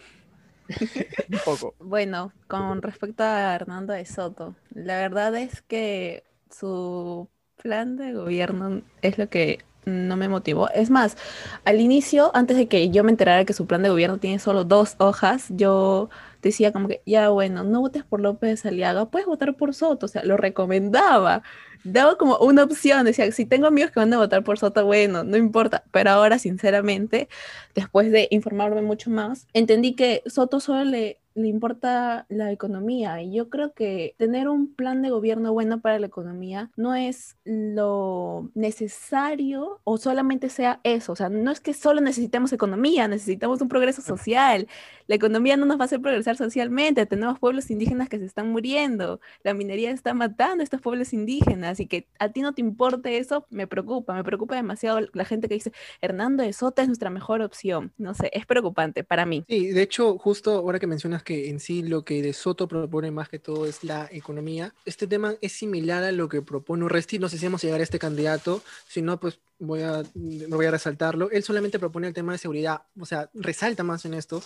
un 1.30 1.40
poco. 1.44 1.76
Bueno, 1.80 2.32
con 2.48 2.82
respecto 2.82 3.24
a 3.24 3.54
Hernando 3.54 3.92
de 3.92 4.06
Soto, 4.06 4.56
la 4.74 4.96
verdad 4.98 5.36
es 5.36 5.62
que 5.64 6.24
su 6.50 7.28
plan 7.62 7.98
de 7.98 8.14
gobierno 8.14 8.82
es 9.02 9.18
lo 9.18 9.28
que 9.28 9.60
no 9.88 10.18
me 10.18 10.30
motivó. 10.30 10.70
Es 10.70 10.90
más, 10.90 11.18
al 11.66 11.82
inicio, 11.82 12.32
antes 12.36 12.58
de 12.58 12.68
que 12.68 12.90
yo 12.90 13.04
me 13.04 13.12
enterara 13.12 13.46
que 13.46 13.54
su 13.54 13.66
plan 13.66 13.84
de 13.84 13.90
gobierno 13.90 14.18
tiene 14.20 14.40
solo 14.40 14.64
dos 14.64 14.96
hojas, 15.00 15.46
yo 15.50 16.10
decía 16.42 16.72
como 16.72 16.88
que, 16.88 17.02
ya 17.06 17.30
bueno, 17.30 17.64
no 17.64 17.82
votes 17.82 18.04
por 18.04 18.22
López 18.22 18.66
Aliaga, 18.66 19.06
puedes 19.10 19.28
votar 19.28 19.56
por 19.56 19.74
Soto, 19.74 20.06
o 20.06 20.10
sea, 20.10 20.24
lo 20.24 20.38
recomendaba 20.38 21.44
daba 21.84 22.18
como 22.18 22.38
una 22.38 22.64
opción, 22.64 23.06
decía, 23.06 23.32
si 23.32 23.46
tengo 23.46 23.68
amigos 23.68 23.92
que 23.92 24.00
van 24.00 24.14
a 24.14 24.18
votar 24.18 24.44
por 24.44 24.60
Soto, 24.60 24.86
bueno, 24.86 25.24
no 25.24 25.38
importa, 25.38 25.84
pero 25.92 26.12
ahora 26.12 26.40
sinceramente, 26.40 27.30
después 27.76 28.12
de 28.12 28.28
informarme 28.32 28.82
mucho 28.82 29.10
más, 29.10 29.48
entendí 29.54 29.94
que 29.94 30.24
Soto 30.26 30.60
solo 30.60 30.84
le 30.84 31.20
le 31.38 31.48
importa 31.48 32.26
la 32.30 32.52
economía. 32.52 33.22
Y 33.22 33.32
yo 33.32 33.50
creo 33.50 33.74
que 33.74 34.16
tener 34.18 34.50
un 34.50 34.74
plan 34.74 35.02
de 35.02 35.12
gobierno 35.12 35.54
bueno 35.54 35.80
para 35.80 36.00
la 36.00 36.08
economía 36.08 36.72
no 36.76 36.96
es 36.96 37.38
lo 37.46 38.50
necesario 38.56 39.80
o 39.84 39.98
solamente 39.98 40.50
sea 40.50 40.80
eso. 40.84 41.14
O 41.14 41.16
sea, 41.16 41.30
no 41.30 41.52
es 41.52 41.60
que 41.60 41.74
solo 41.74 42.02
necesitemos 42.02 42.52
economía, 42.54 43.08
necesitamos 43.08 43.62
un 43.62 43.70
progreso 43.70 44.02
social. 44.02 44.68
La 45.06 45.16
economía 45.16 45.56
no 45.58 45.66
nos 45.66 45.78
va 45.78 45.84
a 45.84 45.86
hacer 45.86 46.02
progresar 46.02 46.38
socialmente. 46.38 47.06
Tenemos 47.06 47.40
pueblos 47.40 47.70
indígenas 47.70 48.10
que 48.10 48.18
se 48.18 48.26
están 48.26 48.52
muriendo. 48.52 49.22
La 49.44 49.54
minería 49.54 49.92
está 49.92 50.14
matando 50.14 50.62
a 50.62 50.64
estos 50.64 50.82
pueblos 50.82 51.14
indígenas. 51.14 51.80
Y 51.80 51.86
que 51.86 52.08
a 52.20 52.30
ti 52.30 52.42
no 52.42 52.54
te 52.54 52.62
importe 52.62 53.18
eso, 53.20 53.46
me 53.52 53.68
preocupa. 53.68 54.16
Me 54.16 54.24
preocupa 54.24 54.56
demasiado 54.56 55.02
la 55.14 55.24
gente 55.24 55.48
que 55.48 55.54
dice, 55.54 55.72
Hernando 56.02 56.44
de 56.44 56.52
Sota 56.52 56.82
es 56.82 56.88
nuestra 56.88 57.12
mejor 57.12 57.42
opción. 57.42 57.94
No 57.98 58.16
sé, 58.16 58.32
es 58.34 58.48
preocupante 58.48 59.04
para 59.04 59.26
mí. 59.26 59.46
Sí, 59.48 59.68
de 59.68 59.84
hecho, 59.84 60.18
justo 60.18 60.52
ahora 60.52 60.80
que 60.80 60.88
mencionas 60.88 61.24
que 61.28 61.50
en 61.50 61.60
sí 61.60 61.84
lo 61.84 62.06
que 62.06 62.22
De 62.22 62.32
Soto 62.32 62.70
propone 62.70 63.12
más 63.12 63.28
que 63.28 63.38
todo 63.38 63.66
es 63.66 63.84
la 63.84 64.08
economía. 64.14 64.74
Este 64.86 65.08
tema 65.08 65.36
es 65.42 65.52
similar 65.52 66.02
a 66.06 66.14
lo 66.14 66.30
que 66.30 66.42
propone 66.42 66.86
Urresti. 66.86 67.20
No 67.20 67.28
sé 67.28 67.38
si 67.38 67.46
vamos 67.46 67.62
a 67.62 67.68
llegar 67.68 67.82
a 67.82 67.84
este 67.84 68.00
candidato, 68.00 68.64
si 68.88 69.02
no, 69.02 69.20
pues 69.20 69.42
voy 69.60 69.82
a, 69.82 70.04
voy 70.14 70.66
a 70.66 70.72
resaltarlo. 70.72 71.30
Él 71.30 71.44
solamente 71.44 71.80
propone 71.80 72.08
el 72.08 72.14
tema 72.14 72.32
de 72.32 72.38
seguridad, 72.38 72.84
o 72.98 73.06
sea, 73.06 73.30
resalta 73.34 73.84
más 73.84 74.06
en 74.06 74.14
esto, 74.14 74.42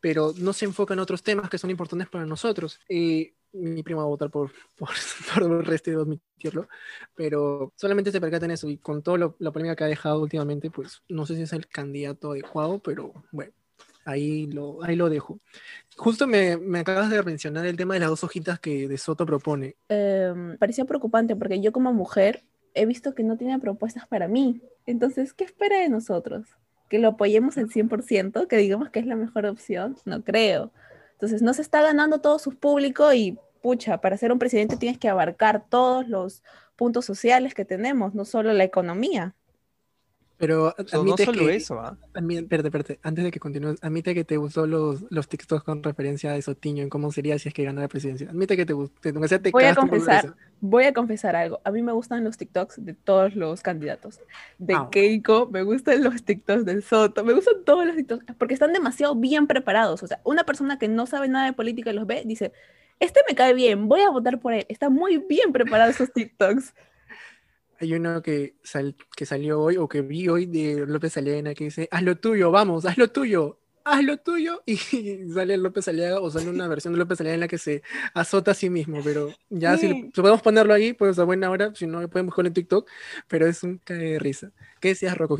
pero 0.00 0.34
no 0.36 0.52
se 0.52 0.66
enfoca 0.66 0.92
en 0.92 1.00
otros 1.00 1.22
temas 1.22 1.48
que 1.48 1.56
son 1.56 1.70
importantes 1.70 2.10
para 2.10 2.26
nosotros. 2.26 2.78
Y 2.90 3.32
mi 3.52 3.82
primo 3.82 4.00
va 4.00 4.04
a 4.04 4.08
votar 4.08 4.30
por, 4.30 4.52
por, 4.76 4.90
por 5.32 5.42
el 5.44 5.64
resto 5.64 5.90
de 5.90 5.96
admitirlo, 5.96 6.68
pero 7.14 7.72
solamente 7.74 8.12
se 8.12 8.20
percata 8.20 8.44
en 8.44 8.50
eso 8.50 8.68
y 8.68 8.76
con 8.76 9.02
toda 9.02 9.34
la 9.38 9.50
polémica 9.50 9.76
que 9.76 9.84
ha 9.84 9.86
dejado 9.86 10.20
últimamente, 10.20 10.70
pues 10.70 11.02
no 11.08 11.24
sé 11.24 11.36
si 11.36 11.42
es 11.42 11.54
el 11.54 11.66
candidato 11.68 12.32
adecuado, 12.32 12.80
pero 12.80 13.14
bueno, 13.32 13.54
ahí 14.08 14.46
lo, 14.46 14.82
ahí 14.82 14.96
lo 14.96 15.10
dejo. 15.10 15.40
Justo 15.96 16.26
me, 16.26 16.56
me 16.56 16.80
acabas 16.80 17.10
de 17.10 17.22
mencionar 17.22 17.66
el 17.66 17.76
tema 17.76 17.94
de 17.94 18.00
las 18.00 18.08
dos 18.08 18.24
hojitas 18.24 18.58
que 18.58 18.88
De 18.88 18.98
Soto 18.98 19.26
propone. 19.26 19.76
Eh, 19.88 20.32
parecía 20.58 20.84
preocupante 20.84 21.36
porque 21.36 21.60
yo 21.60 21.72
como 21.72 21.92
mujer 21.92 22.44
he 22.74 22.86
visto 22.86 23.14
que 23.14 23.22
no 23.22 23.36
tiene 23.36 23.58
propuestas 23.58 24.06
para 24.06 24.28
mí. 24.28 24.62
Entonces, 24.86 25.34
¿qué 25.34 25.44
espera 25.44 25.80
de 25.80 25.88
nosotros? 25.88 26.46
¿Que 26.88 26.98
lo 26.98 27.08
apoyemos 27.08 27.58
al 27.58 27.68
100%? 27.68 28.46
¿Que 28.46 28.56
digamos 28.56 28.90
que 28.90 29.00
es 29.00 29.06
la 29.06 29.16
mejor 29.16 29.46
opción? 29.46 29.96
No 30.04 30.22
creo. 30.22 30.72
Entonces, 31.12 31.42
no 31.42 31.52
se 31.52 31.62
está 31.62 31.82
ganando 31.82 32.20
todo 32.20 32.38
su 32.38 32.56
público 32.56 33.12
y, 33.12 33.38
pucha, 33.60 34.00
para 34.00 34.16
ser 34.16 34.32
un 34.32 34.38
presidente 34.38 34.76
tienes 34.76 34.98
que 34.98 35.08
abarcar 35.08 35.66
todos 35.68 36.08
los 36.08 36.42
puntos 36.76 37.04
sociales 37.04 37.54
que 37.54 37.64
tenemos, 37.64 38.14
no 38.14 38.24
solo 38.24 38.52
la 38.52 38.64
economía. 38.64 39.34
Pero 40.38 40.74
So, 40.86 41.04
no 41.04 41.16
solo 41.16 41.46
que, 41.46 41.56
eso, 41.56 41.80
¿ah? 41.80 41.98
espérate, 42.14 42.68
espérate, 42.68 43.00
antes 43.02 43.24
de 43.24 43.30
que 43.30 43.40
continúes, 43.40 43.78
admite 43.82 44.14
que 44.14 44.24
te 44.24 44.36
gustó 44.36 44.66
los, 44.66 45.04
los 45.10 45.28
TikToks 45.28 45.64
con 45.64 45.82
referencia 45.82 46.32
a 46.32 46.40
Sotiño 46.40 46.82
en 46.82 46.88
cómo 46.88 47.10
sería 47.10 47.38
si 47.38 47.48
es 47.48 47.54
que 47.54 47.64
gana 47.64 47.80
la 47.80 47.88
presidencia. 47.88 48.30
Admite 48.30 48.56
que 48.56 48.64
te 48.64 48.72
gustó, 48.72 49.08
aunque 49.08 49.28
sea 49.28 49.40
Voy 49.50 49.64
a 49.64 49.74
confesar, 49.74 50.34
voy 50.60 50.84
a 50.84 50.92
confesar 50.92 51.34
algo. 51.34 51.60
A 51.64 51.72
mí 51.72 51.82
me 51.82 51.92
gustan 51.92 52.22
los 52.22 52.36
TikToks 52.36 52.84
de 52.84 52.94
todos 52.94 53.34
los 53.34 53.62
candidatos. 53.62 54.20
De 54.58 54.74
Ah. 54.74 54.88
Keiko, 54.90 55.48
me 55.50 55.62
gustan 55.62 56.04
los 56.04 56.22
TikToks 56.22 56.64
del 56.64 56.84
Soto, 56.84 57.24
me 57.24 57.32
gustan 57.32 57.64
todos 57.64 57.84
los 57.84 57.96
TikToks 57.96 58.26
porque 58.38 58.54
están 58.54 58.72
demasiado 58.72 59.16
bien 59.16 59.48
preparados. 59.48 60.02
O 60.04 60.06
sea, 60.06 60.20
una 60.24 60.44
persona 60.44 60.78
que 60.78 60.86
no 60.86 61.06
sabe 61.06 61.28
nada 61.28 61.46
de 61.46 61.52
política 61.52 61.90
y 61.90 61.94
los 61.94 62.06
ve, 62.06 62.22
dice, 62.24 62.52
este 63.00 63.20
me 63.28 63.34
cae 63.34 63.54
bien, 63.54 63.88
voy 63.88 64.02
a 64.02 64.10
votar 64.10 64.38
por 64.38 64.52
él. 64.52 64.66
Está 64.68 64.88
muy 64.88 65.18
bien 65.18 65.52
preparado 65.52 65.90
esos 65.90 66.12
TikToks. 66.12 66.74
Hay 67.80 67.94
uno 67.94 68.22
que, 68.22 68.56
sal- 68.62 68.96
que 69.16 69.26
salió 69.26 69.60
hoy 69.60 69.76
o 69.76 69.88
que 69.88 70.02
vi 70.02 70.28
hoy 70.28 70.46
de 70.46 70.84
López 70.86 71.16
Aliaga 71.16 71.54
que 71.54 71.64
dice, 71.64 71.88
haz 71.90 72.02
lo 72.02 72.16
tuyo, 72.16 72.50
vamos, 72.50 72.84
haz 72.86 72.98
lo 72.98 73.08
tuyo, 73.08 73.58
haz 73.84 74.02
lo 74.04 74.16
tuyo. 74.18 74.62
Y 74.66 75.30
sale 75.32 75.56
López 75.56 75.86
Aliaga 75.88 76.20
o 76.20 76.30
sale 76.30 76.50
una 76.50 76.68
versión 76.68 76.94
de 76.94 76.98
López 76.98 77.20
Aliaga 77.20 77.34
en 77.34 77.40
la 77.40 77.48
que 77.48 77.58
se 77.58 77.82
azota 78.14 78.50
a 78.50 78.54
sí 78.54 78.70
mismo. 78.70 79.00
Pero 79.04 79.28
ya 79.48 79.76
si, 79.76 80.10
podemos 80.14 80.42
ponerlo 80.42 80.74
ahí, 80.74 80.92
pues 80.92 81.18
a 81.18 81.24
buena 81.24 81.50
hora, 81.50 81.72
si 81.74 81.86
no 81.86 82.08
pueden 82.08 82.26
buscarlo 82.26 82.48
en 82.48 82.54
TikTok, 82.54 82.88
pero 83.28 83.46
es 83.46 83.62
un 83.62 83.78
cae 83.78 83.98
de 83.98 84.18
risa. 84.18 84.52
¿Qué 84.80 84.88
decías, 84.88 85.16
Rocco 85.16 85.36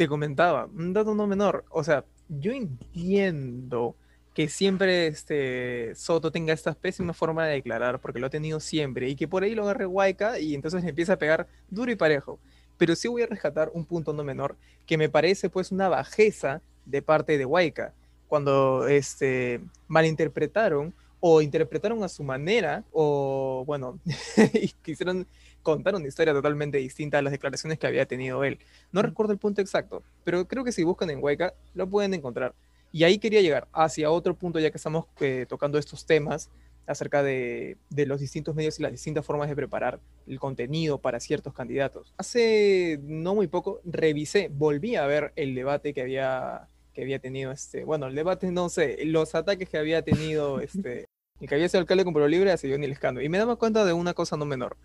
te 0.00 0.08
comentaba, 0.08 0.64
un 0.64 0.94
dato 0.94 1.14
no 1.14 1.26
menor, 1.26 1.66
o 1.68 1.84
sea, 1.84 2.06
yo 2.30 2.52
entiendo 2.52 3.96
que 4.34 4.48
siempre 4.48 5.08
este 5.08 5.94
Soto 5.94 6.30
tenga 6.30 6.52
esta 6.52 6.74
pésima 6.74 7.12
forma 7.12 7.46
de 7.46 7.54
declarar, 7.54 8.00
porque 8.00 8.20
lo 8.20 8.26
ha 8.26 8.30
tenido 8.30 8.60
siempre, 8.60 9.08
y 9.08 9.16
que 9.16 9.28
por 9.28 9.42
ahí 9.42 9.54
lo 9.54 9.64
agarre 9.64 9.86
Huayca 9.86 10.38
y 10.38 10.54
entonces 10.54 10.82
le 10.82 10.90
empieza 10.90 11.14
a 11.14 11.18
pegar 11.18 11.46
duro 11.68 11.90
y 11.90 11.96
parejo. 11.96 12.38
Pero 12.78 12.96
sí 12.96 13.08
voy 13.08 13.22
a 13.22 13.26
rescatar 13.26 13.70
un 13.74 13.84
punto 13.84 14.12
no 14.12 14.24
menor, 14.24 14.56
que 14.86 14.96
me 14.96 15.08
parece 15.08 15.50
pues 15.50 15.72
una 15.72 15.88
bajeza 15.88 16.62
de 16.86 17.02
parte 17.02 17.38
de 17.38 17.44
Huayca, 17.44 17.92
cuando 18.28 18.86
este, 18.88 19.60
malinterpretaron 19.88 20.94
o 21.18 21.42
interpretaron 21.42 22.02
a 22.02 22.08
su 22.08 22.22
manera, 22.22 22.84
o 22.92 23.64
bueno, 23.66 23.98
quisieron 24.82 25.26
contar 25.62 25.94
una 25.94 26.08
historia 26.08 26.32
totalmente 26.32 26.78
distinta 26.78 27.18
a 27.18 27.22
las 27.22 27.32
declaraciones 27.32 27.78
que 27.78 27.86
había 27.86 28.06
tenido 28.06 28.42
él. 28.44 28.58
No 28.92 29.02
recuerdo 29.02 29.32
el 29.32 29.38
punto 29.38 29.60
exacto, 29.60 30.02
pero 30.24 30.46
creo 30.46 30.64
que 30.64 30.72
si 30.72 30.84
buscan 30.84 31.10
en 31.10 31.22
Hueca 31.22 31.52
lo 31.74 31.86
pueden 31.86 32.14
encontrar. 32.14 32.54
Y 32.92 33.04
ahí 33.04 33.18
quería 33.18 33.40
llegar 33.40 33.68
hacia 33.72 34.10
otro 34.10 34.34
punto, 34.34 34.58
ya 34.58 34.70
que 34.70 34.76
estamos 34.78 35.06
eh, 35.20 35.46
tocando 35.48 35.78
estos 35.78 36.06
temas 36.06 36.50
acerca 36.86 37.22
de, 37.22 37.76
de 37.88 38.06
los 38.06 38.18
distintos 38.20 38.54
medios 38.56 38.80
y 38.80 38.82
las 38.82 38.90
distintas 38.90 39.24
formas 39.24 39.48
de 39.48 39.54
preparar 39.54 40.00
el 40.26 40.40
contenido 40.40 40.98
para 40.98 41.20
ciertos 41.20 41.54
candidatos. 41.54 42.12
Hace 42.18 42.98
no 43.02 43.34
muy 43.36 43.46
poco 43.46 43.80
revisé, 43.84 44.48
volví 44.52 44.96
a 44.96 45.06
ver 45.06 45.32
el 45.36 45.54
debate 45.54 45.94
que 45.94 46.00
había, 46.02 46.68
que 46.92 47.02
había 47.02 47.20
tenido, 47.20 47.52
este, 47.52 47.84
bueno, 47.84 48.06
el 48.08 48.14
debate 48.16 48.50
no 48.50 48.68
sé, 48.68 49.04
los 49.04 49.34
ataques 49.36 49.68
que 49.68 49.78
había 49.78 50.02
tenido 50.02 50.60
este, 50.60 51.06
el 51.40 51.48
que 51.48 51.54
había 51.54 51.68
sido 51.68 51.80
alcalde 51.80 52.02
con 52.02 52.12
Pueblo 52.12 52.28
Libre 52.28 52.50
hacia 52.50 52.70
Johnny 52.70 52.88
Lescano. 52.88 53.20
Y 53.22 53.28
me 53.28 53.38
daba 53.38 53.54
cuenta 53.56 53.84
de 53.84 53.92
una 53.92 54.12
cosa 54.14 54.36
no 54.36 54.44
menor, 54.44 54.76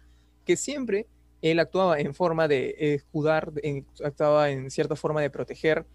que 0.46 0.58
siempre 0.58 1.08
él 1.42 1.60
actuaba 1.60 2.00
en 2.00 2.14
forma 2.14 2.48
de 2.48 2.76
escudar, 2.78 3.52
en- 3.64 3.86
actuaba 4.04 4.52
en 4.52 4.70
cierta 4.70 4.96
forma 4.96 5.22
de 5.22 5.32
proteger 5.32 5.86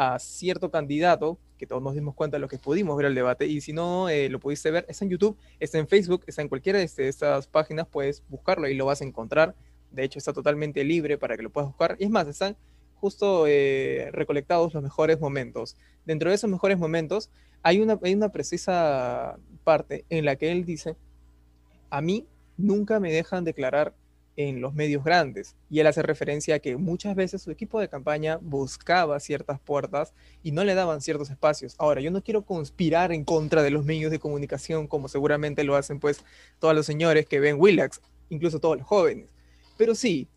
a 0.00 0.16
cierto 0.20 0.70
candidato, 0.70 1.38
que 1.58 1.66
todos 1.66 1.82
nos 1.82 1.92
dimos 1.92 2.14
cuenta 2.14 2.36
de 2.36 2.40
lo 2.40 2.46
que 2.46 2.56
pudimos 2.56 2.96
ver 2.96 3.06
el 3.06 3.16
debate, 3.16 3.46
y 3.46 3.60
si 3.60 3.72
no 3.72 4.08
eh, 4.08 4.28
lo 4.28 4.38
pudiste 4.38 4.70
ver, 4.70 4.86
está 4.88 5.04
en 5.04 5.10
YouTube, 5.10 5.36
está 5.58 5.76
en 5.78 5.88
Facebook, 5.88 6.22
está 6.28 6.40
en 6.40 6.48
cualquiera 6.48 6.78
de 6.78 6.84
este- 6.84 7.08
estas 7.08 7.48
páginas, 7.48 7.88
puedes 7.88 8.22
buscarlo 8.28 8.68
y 8.68 8.74
lo 8.74 8.86
vas 8.86 9.00
a 9.00 9.04
encontrar. 9.04 9.56
De 9.90 10.04
hecho, 10.04 10.20
está 10.20 10.32
totalmente 10.32 10.84
libre 10.84 11.18
para 11.18 11.36
que 11.36 11.42
lo 11.42 11.50
puedas 11.50 11.68
buscar. 11.68 11.96
Y 11.98 12.04
es 12.04 12.10
más, 12.10 12.28
están 12.28 12.56
justo 13.00 13.46
eh, 13.48 14.10
recolectados 14.12 14.72
los 14.72 14.82
mejores 14.84 15.18
momentos. 15.20 15.76
Dentro 16.04 16.30
de 16.30 16.36
esos 16.36 16.48
mejores 16.48 16.78
momentos, 16.78 17.28
hay 17.62 17.80
una, 17.80 17.98
hay 18.02 18.14
una 18.14 18.28
precisa 18.28 19.36
parte 19.64 20.04
en 20.10 20.24
la 20.24 20.36
que 20.36 20.52
él 20.52 20.64
dice, 20.64 20.94
a 21.90 22.00
mí 22.00 22.24
nunca 22.56 23.00
me 23.00 23.12
dejan 23.12 23.42
declarar 23.44 23.94
en 24.38 24.60
los 24.60 24.72
medios 24.72 25.02
grandes. 25.02 25.56
Y 25.68 25.80
él 25.80 25.88
hace 25.88 26.00
referencia 26.00 26.54
a 26.54 26.58
que 26.60 26.76
muchas 26.76 27.16
veces 27.16 27.42
su 27.42 27.50
equipo 27.50 27.80
de 27.80 27.88
campaña 27.88 28.38
buscaba 28.40 29.18
ciertas 29.18 29.58
puertas 29.58 30.14
y 30.44 30.52
no 30.52 30.62
le 30.62 30.74
daban 30.76 31.00
ciertos 31.00 31.28
espacios. 31.28 31.74
Ahora, 31.76 32.00
yo 32.00 32.12
no 32.12 32.22
quiero 32.22 32.42
conspirar 32.42 33.10
en 33.10 33.24
contra 33.24 33.64
de 33.64 33.70
los 33.70 33.84
medios 33.84 34.12
de 34.12 34.20
comunicación 34.20 34.86
como 34.86 35.08
seguramente 35.08 35.64
lo 35.64 35.74
hacen 35.74 35.98
pues 35.98 36.24
todos 36.60 36.72
los 36.72 36.86
señores 36.86 37.26
que 37.26 37.40
ven 37.40 37.56
Willax, 37.58 38.00
incluso 38.30 38.60
todos 38.60 38.78
los 38.78 38.86
jóvenes. 38.86 39.26
Pero 39.76 39.96
sí, 39.96 40.28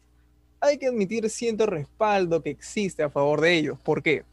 hay 0.59 0.79
que 0.79 0.87
admitir 0.87 1.29
cierto 1.29 1.67
respaldo 1.67 2.41
que 2.41 2.49
existe 2.49 3.03
a 3.03 3.09
favor 3.11 3.39
de 3.39 3.53
ellos. 3.53 3.79
¿Por 3.83 4.01
qué? 4.01 4.23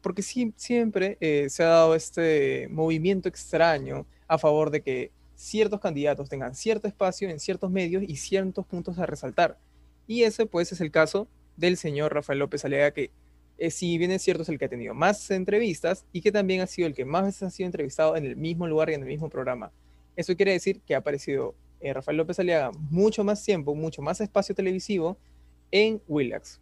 Porque 0.00 0.22
sí- 0.22 0.54
siempre 0.56 1.18
eh, 1.20 1.48
se 1.50 1.62
ha 1.62 1.66
dado 1.68 1.94
este 1.94 2.68
movimiento 2.70 3.28
extraño 3.28 4.06
a 4.28 4.38
favor 4.38 4.70
de 4.70 4.80
que 4.80 5.10
ciertos 5.44 5.78
candidatos 5.78 6.30
tengan 6.30 6.54
cierto 6.54 6.88
espacio 6.88 7.28
en 7.28 7.38
ciertos 7.38 7.70
medios 7.70 8.02
y 8.06 8.16
ciertos 8.16 8.64
puntos 8.64 8.98
a 8.98 9.04
resaltar. 9.04 9.58
Y 10.06 10.22
ese 10.22 10.46
pues 10.46 10.72
es 10.72 10.80
el 10.80 10.90
caso 10.90 11.28
del 11.56 11.76
señor 11.76 12.14
Rafael 12.14 12.38
López 12.38 12.64
Aliaga, 12.64 12.92
que 12.92 13.10
eh, 13.58 13.70
si 13.70 13.98
bien 13.98 14.10
es 14.10 14.22
cierto 14.22 14.42
es 14.42 14.48
el 14.48 14.58
que 14.58 14.64
ha 14.64 14.68
tenido 14.70 14.94
más 14.94 15.30
entrevistas 15.30 16.06
y 16.12 16.22
que 16.22 16.32
también 16.32 16.62
ha 16.62 16.66
sido 16.66 16.88
el 16.88 16.94
que 16.94 17.04
más 17.04 17.24
veces 17.24 17.42
ha 17.42 17.50
sido 17.50 17.66
entrevistado 17.66 18.16
en 18.16 18.24
el 18.24 18.36
mismo 18.36 18.66
lugar 18.66 18.88
y 18.88 18.94
en 18.94 19.02
el 19.02 19.08
mismo 19.08 19.28
programa. 19.28 19.70
Eso 20.16 20.34
quiere 20.34 20.52
decir 20.52 20.80
que 20.80 20.94
ha 20.94 20.98
aparecido 20.98 21.54
eh, 21.80 21.92
Rafael 21.92 22.16
López 22.16 22.38
Aliaga 22.38 22.70
mucho 22.90 23.22
más 23.22 23.44
tiempo, 23.44 23.74
mucho 23.74 24.00
más 24.00 24.22
espacio 24.22 24.54
televisivo 24.54 25.18
en 25.70 26.00
Willax. 26.08 26.58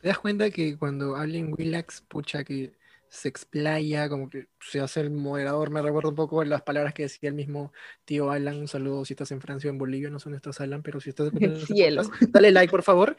¿Te 0.00 0.08
das 0.08 0.18
cuenta 0.18 0.50
que 0.50 0.78
cuando 0.78 1.14
habla 1.14 1.36
en 1.36 1.52
Willax, 1.52 2.02
pucha, 2.08 2.42
que 2.42 2.72
se 3.12 3.28
explaya, 3.28 4.08
como 4.08 4.30
que 4.30 4.46
se 4.58 4.80
hace 4.80 5.02
el 5.02 5.10
moderador? 5.10 5.68
Me 5.68 5.82
recuerda 5.82 6.08
un 6.08 6.14
poco 6.14 6.42
las 6.44 6.62
palabras 6.62 6.94
que 6.94 7.02
decía 7.02 7.28
el 7.28 7.34
mismo 7.34 7.70
tío 8.06 8.30
Alan. 8.30 8.56
Un 8.56 8.68
saludo 8.68 9.04
si 9.04 9.12
estás 9.12 9.30
en 9.32 9.42
Francia 9.42 9.68
o 9.68 9.72
en 9.72 9.76
Bolivia, 9.76 10.08
no 10.08 10.18
sé 10.18 10.24
dónde 10.24 10.38
estás, 10.38 10.62
Alan, 10.62 10.82
pero 10.82 10.98
si 10.98 11.10
estás 11.10 11.26
escuchando 11.26 11.58
este 11.60 11.74
cielo. 11.74 12.02
dale 12.30 12.50
like, 12.50 12.70
por 12.70 12.82
favor. 12.82 13.14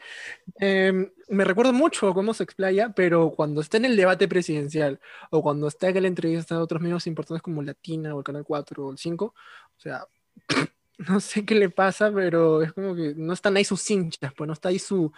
Em, 0.58 1.12
me 1.28 1.44
recuerdo 1.44 1.72
mucho 1.72 2.12
cómo 2.12 2.34
se 2.34 2.42
explaya, 2.42 2.88
pero 2.92 3.30
cuando 3.30 3.60
está 3.60 3.76
en 3.76 3.84
el 3.84 3.96
debate 3.96 4.26
presidencial 4.26 4.98
o 5.30 5.42
cuando 5.42 5.68
está 5.68 5.88
en 5.90 6.02
la 6.02 6.08
entrevista 6.08 6.56
a 6.56 6.60
otros 6.60 6.82
medios 6.82 7.06
importantes 7.06 7.42
como 7.42 7.62
Latina 7.62 8.16
o 8.16 8.18
el 8.18 8.24
Canal 8.24 8.42
4 8.44 8.86
o 8.86 8.90
el 8.90 8.98
5, 8.98 9.26
o 9.26 9.80
sea, 9.80 10.08
no 10.98 11.20
sé 11.20 11.44
qué 11.44 11.54
le 11.54 11.70
pasa, 11.70 12.10
pero 12.12 12.62
es 12.62 12.72
como 12.72 12.96
que 12.96 13.14
no 13.16 13.32
están 13.32 13.56
ahí 13.56 13.64
sus 13.64 13.88
hinchas, 13.88 14.32
pues 14.36 14.48
no 14.48 14.54
está 14.54 14.70
ahí 14.70 14.80
su, 14.80 15.12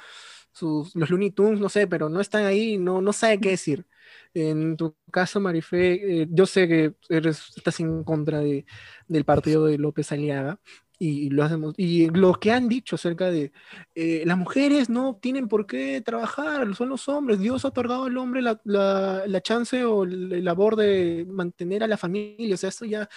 sus, 0.53 0.95
los 0.95 1.09
Looney 1.09 1.31
Tunes, 1.31 1.61
no 1.61 1.71
sé, 1.71 1.87
pero 1.87 2.11
no 2.11 2.21
están 2.21 2.45
ahí, 2.45 2.77
no, 2.77 3.01
no 3.01 3.15
sabe 3.15 3.41
qué 3.41 3.51
decir. 3.51 3.87
En 4.35 4.77
tu 4.77 4.97
caso, 5.11 5.41
Marifé, 5.41 6.23
eh, 6.23 6.27
yo 6.31 6.47
sé 6.47 6.69
que 6.69 6.95
eres, 7.09 7.53
estás 7.57 7.81
en 7.81 8.05
contra 8.05 8.41
de, 8.41 8.67
del 9.09 9.25
partido 9.25 9.67
de 9.67 9.79
López 9.79 10.13
Aliaga 10.13 10.61
y, 10.99 11.31
lo 11.31 11.45
hacemos, 11.45 11.75
y 11.77 12.09
lo 12.11 12.35
que 12.35 12.53
han 12.53 12.69
dicho 12.69 12.97
acerca 12.97 13.31
de 13.31 13.53
eh, 13.95 14.23
las 14.25 14.39
mujeres 14.39 14.89
no 14.89 15.17
tienen 15.21 15.49
por 15.49 15.67
qué 15.67 16.01
trabajar, 16.01 16.75
son 16.75 16.89
los 16.89 17.09
hombres, 17.09 17.39
Dios 17.39 17.65
ha 17.65 17.69
otorgado 17.69 18.05
al 18.05 18.17
hombre 18.17 18.41
la, 18.41 18.61
la, 18.65 19.25
la 19.27 19.41
chance 19.43 19.85
o 19.85 20.05
el 20.05 20.43
labor 20.45 20.77
de 20.77 21.27
mantener 21.29 21.85
a 21.85 21.89
la 21.89 21.99
familia, 21.99 22.55
o 22.55 22.59
sea, 22.59 22.71
esto 22.71 22.85
ya 22.87 23.09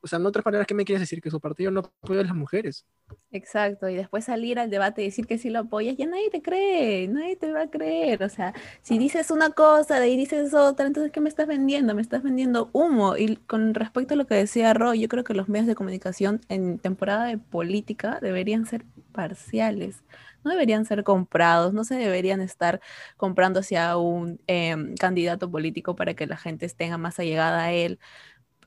O 0.00 0.06
sea, 0.06 0.18
en 0.18 0.26
otras 0.26 0.44
palabras, 0.44 0.66
¿qué 0.66 0.74
me 0.74 0.84
quieres 0.84 1.00
decir? 1.00 1.20
Que 1.20 1.30
su 1.30 1.40
partido 1.40 1.70
no 1.70 1.80
apoya 1.80 2.20
a 2.20 2.24
las 2.24 2.34
mujeres. 2.34 2.86
Exacto, 3.32 3.88
y 3.88 3.96
después 3.96 4.24
salir 4.24 4.58
al 4.58 4.70
debate 4.70 5.02
y 5.02 5.06
decir 5.06 5.26
que 5.26 5.38
sí 5.38 5.50
lo 5.50 5.60
apoyas, 5.60 5.96
ya 5.96 6.06
nadie 6.06 6.30
te 6.30 6.40
cree, 6.40 7.08
nadie 7.08 7.36
te 7.36 7.52
va 7.52 7.62
a 7.62 7.70
creer. 7.70 8.22
O 8.22 8.28
sea, 8.28 8.54
si 8.82 8.98
dices 8.98 9.30
una 9.30 9.50
cosa, 9.50 9.96
de 9.96 10.04
ahí 10.06 10.16
dices 10.16 10.54
otra, 10.54 10.86
entonces 10.86 11.10
¿qué 11.12 11.20
me 11.20 11.28
estás 11.28 11.46
vendiendo? 11.46 11.94
Me 11.94 12.02
estás 12.02 12.22
vendiendo 12.22 12.70
humo. 12.72 13.16
Y 13.16 13.36
con 13.36 13.74
respecto 13.74 14.14
a 14.14 14.16
lo 14.16 14.26
que 14.26 14.34
decía 14.36 14.72
Roy, 14.72 15.00
yo 15.00 15.08
creo 15.08 15.24
que 15.24 15.34
los 15.34 15.48
medios 15.48 15.66
de 15.66 15.74
comunicación 15.74 16.40
en 16.48 16.78
temporada 16.78 17.26
de 17.26 17.38
política 17.38 18.18
deberían 18.22 18.66
ser 18.66 18.84
parciales, 19.12 20.04
no 20.44 20.50
deberían 20.52 20.84
ser 20.84 21.04
comprados, 21.04 21.72
no 21.74 21.84
se 21.84 21.96
deberían 21.96 22.40
estar 22.40 22.80
comprando 23.16 23.60
hacia 23.60 23.96
un 23.96 24.40
em, 24.46 24.94
candidato 24.96 25.50
político 25.50 25.96
para 25.96 26.14
que 26.14 26.26
la 26.26 26.36
gente 26.36 26.66
esté 26.66 26.96
más 26.96 27.18
allegada 27.18 27.64
a 27.64 27.72
él. 27.72 27.98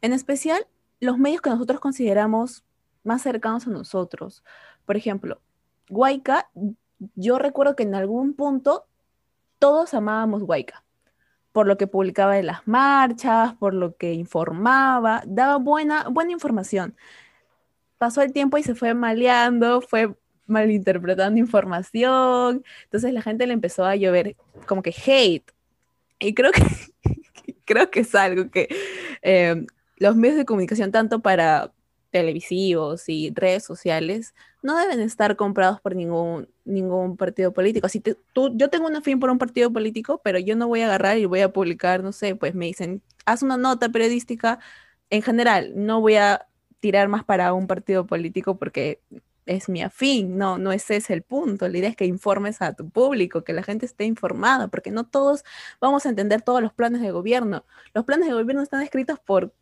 En 0.01 0.13
especial, 0.13 0.67
los 1.01 1.17
medios 1.17 1.41
que 1.41 1.49
nosotros 1.49 1.81
consideramos 1.81 2.63
más 3.03 3.23
cercanos 3.23 3.67
a 3.67 3.71
nosotros. 3.71 4.43
Por 4.85 4.95
ejemplo, 4.95 5.41
Huayca, 5.89 6.49
yo 7.15 7.39
recuerdo 7.39 7.75
que 7.75 7.83
en 7.83 7.95
algún 7.95 8.33
punto 8.35 8.85
todos 9.59 9.93
amábamos 9.93 10.43
Huayca, 10.43 10.83
por 11.51 11.67
lo 11.67 11.77
que 11.77 11.87
publicaba 11.87 12.37
en 12.37 12.45
las 12.45 12.67
marchas, 12.67 13.55
por 13.55 13.73
lo 13.73 13.97
que 13.97 14.13
informaba, 14.13 15.23
daba 15.25 15.57
buena, 15.57 16.07
buena 16.09 16.31
información. 16.31 16.95
Pasó 17.97 18.21
el 18.21 18.31
tiempo 18.31 18.57
y 18.57 18.63
se 18.63 18.75
fue 18.75 18.93
maleando, 18.93 19.81
fue 19.81 20.15
malinterpretando 20.45 21.39
información, 21.39 22.63
entonces 22.83 23.13
la 23.13 23.21
gente 23.21 23.47
le 23.47 23.53
empezó 23.53 23.85
a 23.85 23.95
llover 23.95 24.35
como 24.67 24.83
que 24.83 24.93
hate. 25.05 25.51
Y 26.19 26.35
creo 26.35 26.51
que, 26.51 26.63
creo 27.65 27.89
que 27.89 28.01
es 28.01 28.13
algo 28.13 28.51
que 28.51 28.67
eh, 29.23 29.65
los 30.01 30.15
medios 30.15 30.37
de 30.37 30.45
comunicación, 30.45 30.91
tanto 30.91 31.21
para 31.21 31.73
televisivos 32.09 33.07
y 33.07 33.31
redes 33.35 33.63
sociales, 33.63 34.33
no 34.63 34.75
deben 34.75 34.99
estar 34.99 35.35
comprados 35.35 35.79
por 35.79 35.95
ningún, 35.95 36.49
ningún 36.65 37.17
partido 37.17 37.53
político. 37.53 37.87
Si 37.87 37.99
tú, 37.99 38.17
yo 38.55 38.69
tengo 38.71 38.87
una 38.87 39.01
fin 39.01 39.19
por 39.19 39.29
un 39.29 39.37
partido 39.37 39.71
político, 39.71 40.19
pero 40.23 40.39
yo 40.39 40.55
no 40.55 40.67
voy 40.67 40.81
a 40.81 40.87
agarrar 40.87 41.19
y 41.19 41.25
voy 41.25 41.41
a 41.41 41.53
publicar, 41.53 42.01
no 42.01 42.13
sé, 42.13 42.35
pues 42.35 42.55
me 42.55 42.65
dicen, 42.65 43.03
haz 43.27 43.43
una 43.43 43.57
nota 43.57 43.89
periodística. 43.89 44.57
En 45.11 45.21
general, 45.21 45.73
no 45.75 46.01
voy 46.01 46.15
a 46.15 46.47
tirar 46.79 47.07
más 47.07 47.23
para 47.23 47.53
un 47.53 47.67
partido 47.67 48.07
político 48.07 48.57
porque 48.57 49.01
es 49.45 49.69
mi 49.69 49.83
afín, 49.83 50.35
no, 50.37 50.57
no 50.57 50.71
ese 50.71 50.95
es 50.95 51.11
el 51.11 51.21
punto. 51.21 51.67
La 51.69 51.77
idea 51.77 51.89
es 51.91 51.95
que 51.95 52.05
informes 52.05 52.59
a 52.63 52.73
tu 52.73 52.89
público, 52.89 53.43
que 53.43 53.53
la 53.53 53.61
gente 53.61 53.85
esté 53.85 54.05
informada, 54.05 54.67
porque 54.67 54.89
no 54.89 55.05
todos 55.05 55.43
vamos 55.79 56.07
a 56.07 56.09
entender 56.09 56.41
todos 56.41 56.61
los 56.61 56.73
planes 56.73 57.01
de 57.01 57.11
gobierno. 57.11 57.65
Los 57.93 58.05
planes 58.05 58.27
de 58.27 58.33
gobierno 58.33 58.63
están 58.63 58.81
escritos 58.81 59.19
por 59.19 59.53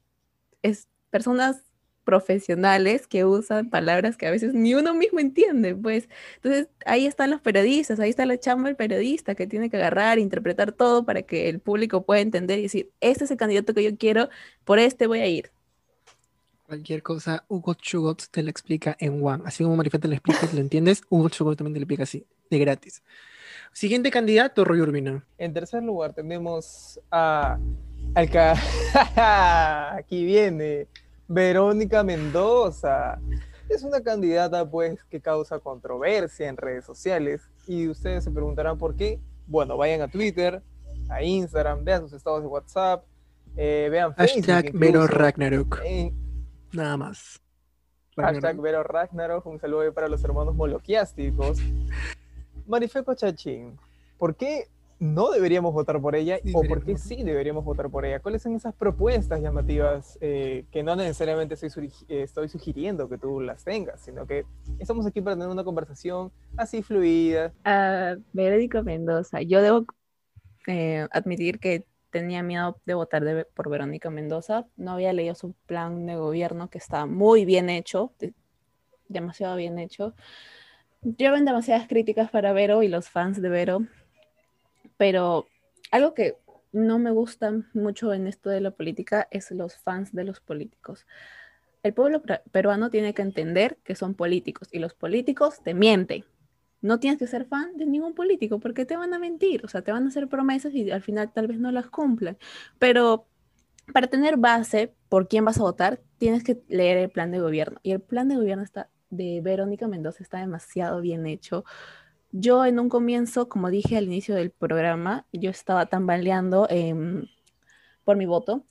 es, 0.61 0.87
personas 1.09 1.63
profesionales 2.09 3.05
que 3.05 3.23
usan 3.23 3.69
palabras 3.69 4.17
que 4.17 4.25
a 4.25 4.31
veces 4.31 4.55
ni 4.55 4.73
uno 4.73 4.95
mismo 4.95 5.19
entiende, 5.19 5.75
pues. 5.75 6.09
Entonces, 6.37 6.67
ahí 6.87 7.05
están 7.05 7.29
los 7.29 7.39
periodistas, 7.39 7.99
ahí 7.99 8.09
está 8.09 8.25
la 8.25 8.39
chamba 8.39 8.67
del 8.67 8.75
periodista 8.75 9.35
que 9.35 9.45
tiene 9.45 9.69
que 9.69 9.77
agarrar, 9.77 10.17
interpretar 10.17 10.71
todo 10.71 11.05
para 11.05 11.21
que 11.21 11.49
el 11.49 11.59
público 11.59 12.01
pueda 12.01 12.21
entender 12.21 12.57
y 12.57 12.63
decir, 12.63 12.89
este 12.99 13.25
es 13.25 13.31
el 13.31 13.37
candidato 13.37 13.75
que 13.75 13.83
yo 13.83 13.95
quiero, 13.95 14.29
por 14.65 14.79
este 14.79 15.05
voy 15.05 15.19
a 15.19 15.27
ir. 15.27 15.51
Cualquier 16.65 17.03
cosa, 17.03 17.45
Hugo 17.47 17.75
Chugot 17.75 18.23
te 18.31 18.41
lo 18.41 18.49
explica 18.49 18.97
en 18.99 19.23
One. 19.23 19.43
Así 19.45 19.63
como 19.63 19.75
Marifeta 19.75 20.07
le 20.07 20.15
explica, 20.15 20.49
lo 20.51 20.61
entiendes, 20.61 21.03
Hugo 21.09 21.29
Chugot 21.29 21.59
también 21.59 21.75
te 21.75 21.79
lo 21.79 21.83
explica 21.83 22.03
así, 22.03 22.25
de 22.49 22.57
gratis. 22.57 23.03
Siguiente 23.71 24.09
candidato, 24.09 24.65
Roy 24.65 24.81
Urbina. 24.81 25.23
En 25.37 25.53
tercer 25.53 25.83
lugar 25.83 26.13
tenemos 26.13 26.99
a 27.11 27.53
al 27.53 27.88
Aquí 28.15 30.25
viene 30.25 30.87
Verónica 31.27 32.03
Mendoza. 32.03 33.19
Es 33.69 33.83
una 33.83 34.01
candidata 34.01 34.69
pues 34.69 35.03
que 35.05 35.21
causa 35.21 35.59
controversia 35.59 36.49
en 36.49 36.57
redes 36.57 36.85
sociales 36.85 37.49
y 37.67 37.87
ustedes 37.87 38.23
se 38.23 38.31
preguntarán 38.31 38.77
por 38.77 38.95
qué. 38.95 39.19
Bueno, 39.45 39.77
vayan 39.77 40.01
a 40.01 40.07
Twitter, 40.07 40.63
a 41.07 41.23
Instagram, 41.23 41.83
vean 41.83 42.01
sus 42.01 42.13
estados 42.13 42.41
de 42.41 42.47
WhatsApp, 42.47 43.03
eh, 43.55 43.89
vean 43.91 44.15
Facebook. 44.15 44.45
Hashtag 44.45 44.71
Vero 44.73 45.05
Ragnarok. 45.05 45.81
Nada 46.71 46.97
más. 46.97 47.39
Hashtag 48.17 48.59
Vero 48.59 48.83
Ragnarok. 48.83 49.45
Un 49.45 49.59
saludo 49.59 49.93
para 49.93 50.07
los 50.07 50.23
hermanos 50.23 50.55
moloquiásticos. 50.55 51.59
Marifeco 52.65 53.13
Chachín. 53.13 53.77
¿Por 54.17 54.35
qué 54.35 54.67
no 54.99 55.31
deberíamos 55.31 55.73
votar 55.73 55.99
por 56.01 56.15
ella 56.15 56.39
o 56.53 56.61
por 56.63 56.83
qué 56.83 56.97
sí 56.97 57.23
deberíamos 57.23 57.63
votar 57.63 57.89
por 57.89 58.05
ella? 58.05 58.19
¿Cuáles 58.19 58.41
son 58.41 58.53
esas 58.55 58.73
propuestas 58.73 59.41
llamativas 59.41 60.17
eh, 60.21 60.65
que 60.71 60.83
no 60.83 60.95
necesariamente 60.95 61.53
estoy, 61.53 61.91
eh, 62.09 62.23
estoy, 62.23 62.49
sugiriendo 62.49 63.07
que 63.07 63.17
tú 63.17 63.39
las 63.39 63.63
tengas, 63.63 64.01
sino 64.01 64.27
que 64.27 64.45
estamos 64.77 65.05
aquí 65.05 65.21
para 65.21 65.37
tener 65.37 65.49
una 65.49 65.63
conversación 65.63 66.31
así 66.57 66.83
fluida? 66.83 67.53
Uh, 67.65 68.21
Verónica 68.33 68.83
Mendoza, 68.83 69.41
yo 69.41 69.61
debo 69.61 69.85
eh, 70.67 71.07
admitir 71.11 71.59
que 71.59 71.85
tenía 72.11 72.43
miedo 72.43 72.77
de 72.85 72.93
votar 72.93 73.47
por 73.53 73.69
Verónica 73.69 74.09
Mendoza, 74.09 74.67
no 74.75 74.91
había 74.91 75.13
leído 75.13 75.33
su 75.35 75.53
plan 75.65 76.05
de 76.07 76.15
gobierno 76.17 76.69
que 76.69 76.77
está 76.77 77.05
muy 77.05 77.45
bien 77.45 77.69
hecho, 77.69 78.11
demasiado 79.07 79.55
bien 79.55 79.79
hecho. 79.79 80.13
Llevan 81.01 81.45
demasiadas 81.45 81.87
críticas 81.87 82.29
para 82.29 82.51
Vero 82.51 82.83
y 82.83 82.89
los 82.89 83.09
fans 83.09 83.41
de 83.41 83.47
Vero 83.47 83.87
pero 84.99 85.47
algo 85.91 86.13
que 86.13 86.35
no 86.73 86.99
me 86.99 87.11
gusta 87.11 87.53
mucho 87.73 88.13
en 88.13 88.27
esto 88.27 88.49
de 88.49 88.59
la 88.59 88.71
política 88.71 89.29
es 89.31 89.49
los 89.51 89.77
fans 89.77 90.13
de 90.13 90.25
los 90.25 90.41
políticos. 90.41 91.07
El 91.83 91.93
pueblo 91.93 92.21
peruano 92.51 92.89
tiene 92.89 93.13
que 93.13 93.21
entender 93.21 93.77
que 93.85 93.95
son 93.95 94.13
políticos 94.13 94.67
y 94.73 94.79
los 94.79 94.93
políticos 94.93 95.63
te 95.63 95.73
mienten. 95.73 96.25
No 96.81 96.99
tienes 96.99 97.17
que 97.17 97.27
ser 97.27 97.45
fan 97.45 97.77
de 97.77 97.85
ningún 97.85 98.13
político 98.13 98.59
porque 98.59 98.83
te 98.83 98.97
van 98.97 99.13
a 99.13 99.19
mentir, 99.19 99.63
o 99.63 99.69
sea, 99.69 99.81
te 99.83 99.93
van 99.93 100.03
a 100.03 100.09
hacer 100.09 100.27
promesas 100.27 100.73
y 100.73 100.91
al 100.91 101.01
final 101.01 101.31
tal 101.31 101.47
vez 101.47 101.59
no 101.59 101.71
las 101.71 101.87
cumplan. 101.87 102.37
Pero 102.77 103.25
para 103.93 104.07
tener 104.07 104.35
base 104.35 104.93
por 105.07 105.29
quién 105.29 105.45
vas 105.45 105.59
a 105.59 105.63
votar, 105.63 106.01
tienes 106.17 106.43
que 106.43 106.61
leer 106.67 106.97
el 106.97 107.09
plan 107.09 107.31
de 107.31 107.39
gobierno. 107.39 107.79
Y 107.83 107.93
el 107.93 108.01
plan 108.01 108.27
de 108.27 108.35
gobierno 108.35 108.65
está, 108.65 108.89
de 109.09 109.39
Verónica 109.41 109.87
Mendoza 109.87 110.21
está 110.21 110.39
demasiado 110.39 110.99
bien 110.99 111.25
hecho. 111.25 111.63
Yo 112.31 112.65
en 112.65 112.79
un 112.79 112.89
comienzo, 112.89 113.49
como 113.49 113.69
dije 113.69 113.97
al 113.97 114.05
inicio 114.05 114.35
del 114.35 114.51
programa, 114.51 115.25
yo 115.31 115.49
estaba 115.49 115.87
tambaleando 115.87 116.67
em, 116.69 117.25
por 118.03 118.17
mi 118.17 118.25
voto. 118.25 118.65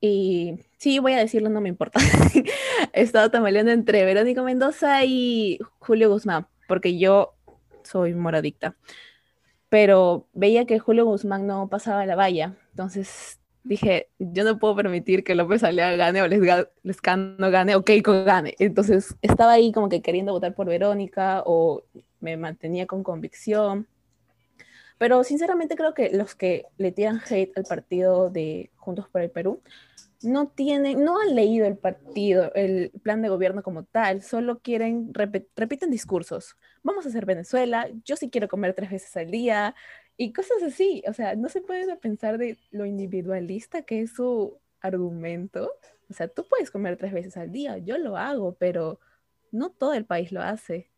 Y 0.00 0.60
sí, 0.78 0.98
voy 0.98 1.12
a 1.14 1.18
decirlo, 1.18 1.50
no 1.50 1.60
me 1.60 1.68
importa. 1.68 2.00
He 2.92 3.02
estado 3.02 3.30
tambaleando 3.30 3.72
entre 3.72 4.04
Verónica 4.04 4.42
Mendoza 4.42 5.04
y 5.04 5.58
Julio 5.80 6.10
Guzmán, 6.10 6.46
porque 6.68 6.98
yo 6.98 7.34
soy 7.82 8.14
moradicta. 8.14 8.76
Pero 9.68 10.28
veía 10.32 10.64
que 10.64 10.78
Julio 10.78 11.04
Guzmán 11.04 11.46
no 11.46 11.68
pasaba 11.68 12.06
la 12.06 12.16
valla. 12.16 12.56
Entonces 12.70 13.39
dije, 13.70 14.08
yo 14.18 14.42
no 14.42 14.58
puedo 14.58 14.74
permitir 14.74 15.22
que 15.22 15.36
López 15.36 15.62
Alea 15.62 15.94
gane 15.94 16.20
o 16.22 16.26
Lescano 16.26 17.50
gane 17.52 17.76
o 17.76 17.84
Keiko 17.84 18.24
gane. 18.24 18.56
Entonces 18.58 19.14
estaba 19.22 19.52
ahí 19.52 19.70
como 19.70 19.88
que 19.88 20.02
queriendo 20.02 20.32
votar 20.32 20.54
por 20.54 20.66
Verónica 20.66 21.44
o 21.46 21.84
me 22.18 22.36
mantenía 22.36 22.88
con 22.88 23.04
convicción. 23.04 23.86
Pero 24.98 25.22
sinceramente 25.22 25.76
creo 25.76 25.94
que 25.94 26.10
los 26.10 26.34
que 26.34 26.66
le 26.78 26.90
tiran 26.90 27.20
hate 27.24 27.56
al 27.56 27.62
partido 27.62 28.28
de 28.28 28.70
Juntos 28.74 29.08
por 29.08 29.22
el 29.22 29.30
Perú 29.30 29.62
no 30.22 30.48
tienen, 30.48 31.04
no 31.04 31.20
han 31.20 31.36
leído 31.36 31.64
el 31.64 31.76
partido, 31.76 32.52
el 32.54 32.90
plan 33.02 33.22
de 33.22 33.28
gobierno 33.28 33.62
como 33.62 33.84
tal, 33.84 34.20
solo 34.20 34.58
quieren, 34.58 35.14
repiten 35.14 35.92
discursos. 35.92 36.56
Vamos 36.82 37.06
a 37.06 37.08
hacer 37.08 37.24
Venezuela, 37.24 37.88
yo 38.04 38.16
sí 38.16 38.30
quiero 38.30 38.48
comer 38.48 38.74
tres 38.74 38.90
veces 38.90 39.16
al 39.16 39.30
día 39.30 39.76
y 40.20 40.32
cosas 40.32 40.62
así. 40.62 41.02
O 41.08 41.12
sea, 41.12 41.34
no 41.34 41.48
se 41.48 41.60
puede 41.60 41.96
pensar 41.96 42.38
de 42.38 42.58
lo 42.70 42.86
individualista 42.86 43.82
que 43.82 44.02
es 44.02 44.12
su 44.14 44.58
argumento. 44.80 45.72
O 46.10 46.14
sea, 46.14 46.28
tú 46.28 46.44
puedes 46.48 46.70
comer 46.70 46.96
tres 46.96 47.12
veces 47.12 47.36
al 47.36 47.52
día, 47.52 47.78
yo 47.78 47.98
lo 47.98 48.16
hago, 48.16 48.54
pero 48.54 49.00
no 49.52 49.70
todo 49.70 49.94
el 49.94 50.04
país 50.04 50.32
lo 50.32 50.42
hace 50.42 50.90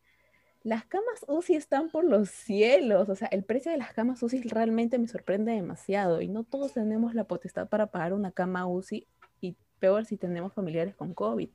las 0.63 0.85
camas 0.85 1.25
UCI 1.27 1.55
están 1.55 1.89
por 1.89 2.05
los 2.05 2.29
cielos, 2.29 3.09
o 3.09 3.15
sea, 3.15 3.27
el 3.27 3.43
precio 3.43 3.71
de 3.71 3.77
las 3.77 3.93
camas 3.93 4.23
UCI 4.23 4.41
realmente 4.43 4.97
me 4.97 5.09
sorprende 5.09 5.51
demasiado 5.51 6.21
y 6.21 6.29
no 6.29 6.45
todos 6.45 6.73
tenemos 6.73 7.13
la 7.13 7.25
potestad 7.25 7.67
para 7.67 7.87
pagar 7.87 8.13
una 8.13 8.31
cama 8.31 8.65
UCI 8.65 9.05
y 9.41 9.57
peor 9.79 10.05
si 10.05 10.15
tenemos 10.15 10.53
familiares 10.53 10.95
con 10.95 11.13
COVID. 11.13 11.49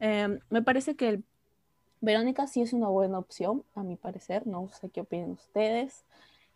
Em, 0.00 0.40
me 0.50 0.62
parece 0.62 0.96
que 0.96 1.22
Verónica 2.00 2.48
sí 2.48 2.60
es 2.62 2.72
una 2.72 2.88
buena 2.88 3.18
opción, 3.20 3.64
a 3.76 3.84
mi 3.84 3.94
parecer, 3.94 4.44
no 4.44 4.68
sé 4.72 4.90
qué 4.90 5.02
opinan 5.02 5.30
ustedes, 5.30 6.04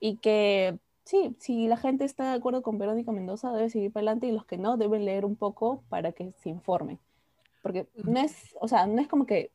y 0.00 0.16
que 0.18 0.78
sí, 1.04 1.36
si 1.38 1.68
la 1.68 1.76
gente 1.76 2.04
está 2.04 2.30
de 2.30 2.36
acuerdo 2.36 2.62
con 2.62 2.78
Verónica 2.78 3.12
Mendoza 3.12 3.52
debe 3.52 3.70
seguir 3.70 3.92
para 3.92 4.02
adelante 4.02 4.26
y 4.26 4.32
los 4.32 4.44
que 4.46 4.58
no 4.58 4.76
deben 4.76 5.04
leer 5.04 5.24
un 5.24 5.36
poco 5.36 5.82
para 5.88 6.12
que 6.12 6.32
se 6.32 6.48
informen. 6.48 6.98
Porque 7.62 7.88
no 8.04 8.20
es, 8.20 8.56
o 8.60 8.68
sea, 8.68 8.86
no 8.86 9.00
es 9.00 9.08
como 9.08 9.26
que 9.26 9.50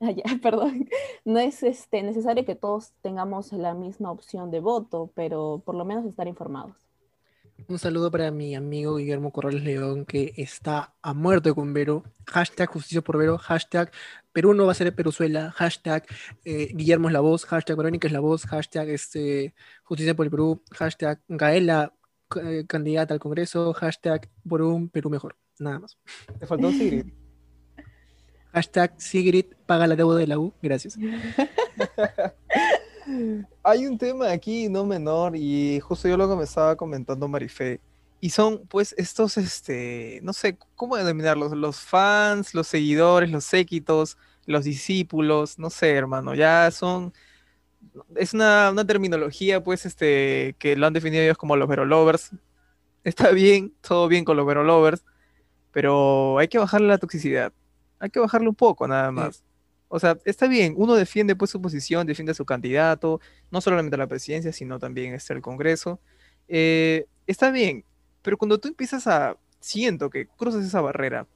perdón, 0.42 0.88
no 1.24 1.38
es 1.38 1.62
este, 1.62 2.02
necesario 2.02 2.44
que 2.44 2.54
todos 2.54 2.92
tengamos 3.02 3.52
la 3.52 3.74
misma 3.74 4.10
opción 4.10 4.50
de 4.50 4.60
voto, 4.60 5.10
pero 5.14 5.62
por 5.64 5.74
lo 5.74 5.84
menos 5.84 6.04
estar 6.06 6.26
informados. 6.26 6.89
Un 7.68 7.78
saludo 7.78 8.10
para 8.10 8.30
mi 8.30 8.54
amigo 8.54 8.96
Guillermo 8.96 9.32
Corrales 9.32 9.62
León, 9.62 10.04
que 10.04 10.32
está 10.36 10.94
a 11.02 11.14
muerte 11.14 11.52
con 11.52 11.72
Vero. 11.72 12.04
Hashtag 12.26 12.68
justicia 12.68 13.00
por 13.02 13.18
Vero. 13.18 13.38
Hashtag 13.38 13.90
Perú 14.32 14.54
no 14.54 14.66
va 14.66 14.72
a 14.72 14.74
ser 14.74 14.94
Peruzuela. 14.94 15.50
Hashtag 15.52 16.06
eh, 16.44 16.70
Guillermo 16.74 17.08
es 17.08 17.12
la 17.12 17.20
voz. 17.20 17.44
Hashtag 17.46 17.76
Verónica 17.76 18.06
es 18.06 18.12
la 18.12 18.20
voz. 18.20 18.46
Hashtag 18.46 18.88
este, 18.90 19.54
justicia 19.84 20.14
por 20.14 20.26
el 20.26 20.30
Perú. 20.30 20.62
Hashtag 20.72 21.20
Gaela 21.28 21.92
eh, 22.42 22.64
candidata 22.66 23.14
al 23.14 23.20
Congreso. 23.20 23.72
Hashtag 23.72 24.28
por 24.48 24.62
un 24.62 24.88
Perú 24.88 25.10
mejor. 25.10 25.36
Nada 25.58 25.78
más. 25.80 25.98
Te 26.38 26.46
faltó 26.46 26.70
Sigrid. 26.70 27.06
Hashtag 28.52 29.00
Sigrid 29.00 29.46
paga 29.66 29.86
la 29.86 29.96
deuda 29.96 30.18
de 30.18 30.26
la 30.26 30.38
U. 30.38 30.54
Gracias. 30.62 30.98
Hay 33.70 33.86
un 33.86 33.98
tema 33.98 34.32
aquí 34.32 34.68
no 34.68 34.84
menor 34.84 35.36
y 35.36 35.78
justo 35.78 36.08
yo 36.08 36.16
lo 36.16 36.28
que 36.28 36.34
me 36.34 36.42
estaba 36.42 36.74
comentando 36.74 37.28
Marifé. 37.28 37.80
Y 38.20 38.30
son 38.30 38.66
pues 38.66 38.96
estos, 38.98 39.36
este, 39.36 40.18
no 40.24 40.32
sé, 40.32 40.58
¿cómo 40.74 40.96
denominarlos? 40.96 41.52
Los 41.52 41.78
fans, 41.78 42.52
los 42.52 42.66
seguidores, 42.66 43.30
los 43.30 43.44
séquitos, 43.44 44.18
los 44.44 44.64
discípulos, 44.64 45.56
no 45.56 45.70
sé, 45.70 45.92
hermano, 45.92 46.34
ya 46.34 46.68
son... 46.72 47.12
Es 48.16 48.34
una, 48.34 48.70
una 48.72 48.84
terminología 48.84 49.62
pues 49.62 49.86
este, 49.86 50.56
que 50.58 50.74
lo 50.74 50.88
han 50.88 50.92
definido 50.92 51.22
ellos 51.22 51.38
como 51.38 51.54
los 51.54 51.68
verolovers. 51.68 52.32
Está 53.04 53.30
bien, 53.30 53.72
todo 53.82 54.08
bien 54.08 54.24
con 54.24 54.36
los 54.36 54.46
verolovers, 54.46 55.04
pero 55.70 56.38
hay 56.38 56.48
que 56.48 56.58
bajarle 56.58 56.88
la 56.88 56.98
toxicidad. 56.98 57.52
Hay 58.00 58.10
que 58.10 58.18
bajarle 58.18 58.48
un 58.48 58.56
poco 58.56 58.88
nada 58.88 59.12
más. 59.12 59.44
O 59.92 59.98
sea, 59.98 60.16
está 60.24 60.46
bien, 60.46 60.74
uno 60.76 60.94
defiende 60.94 61.34
pues 61.34 61.50
su 61.50 61.60
posición, 61.60 62.06
defiende 62.06 62.30
a 62.30 62.34
su 62.36 62.44
candidato, 62.44 63.20
no 63.50 63.60
solamente 63.60 63.96
a 63.96 63.98
la 63.98 64.06
presidencia, 64.06 64.52
sino 64.52 64.78
también 64.78 65.14
este, 65.14 65.32
el 65.34 65.42
Congreso. 65.42 66.00
Eh, 66.46 67.06
está 67.26 67.50
bien, 67.50 67.84
pero 68.22 68.38
cuando 68.38 68.58
tú 68.60 68.68
empiezas 68.68 69.08
a, 69.08 69.36
siento 69.58 70.08
que 70.08 70.28
cruzas 70.28 70.64
esa 70.64 70.80
barrera 70.80 71.26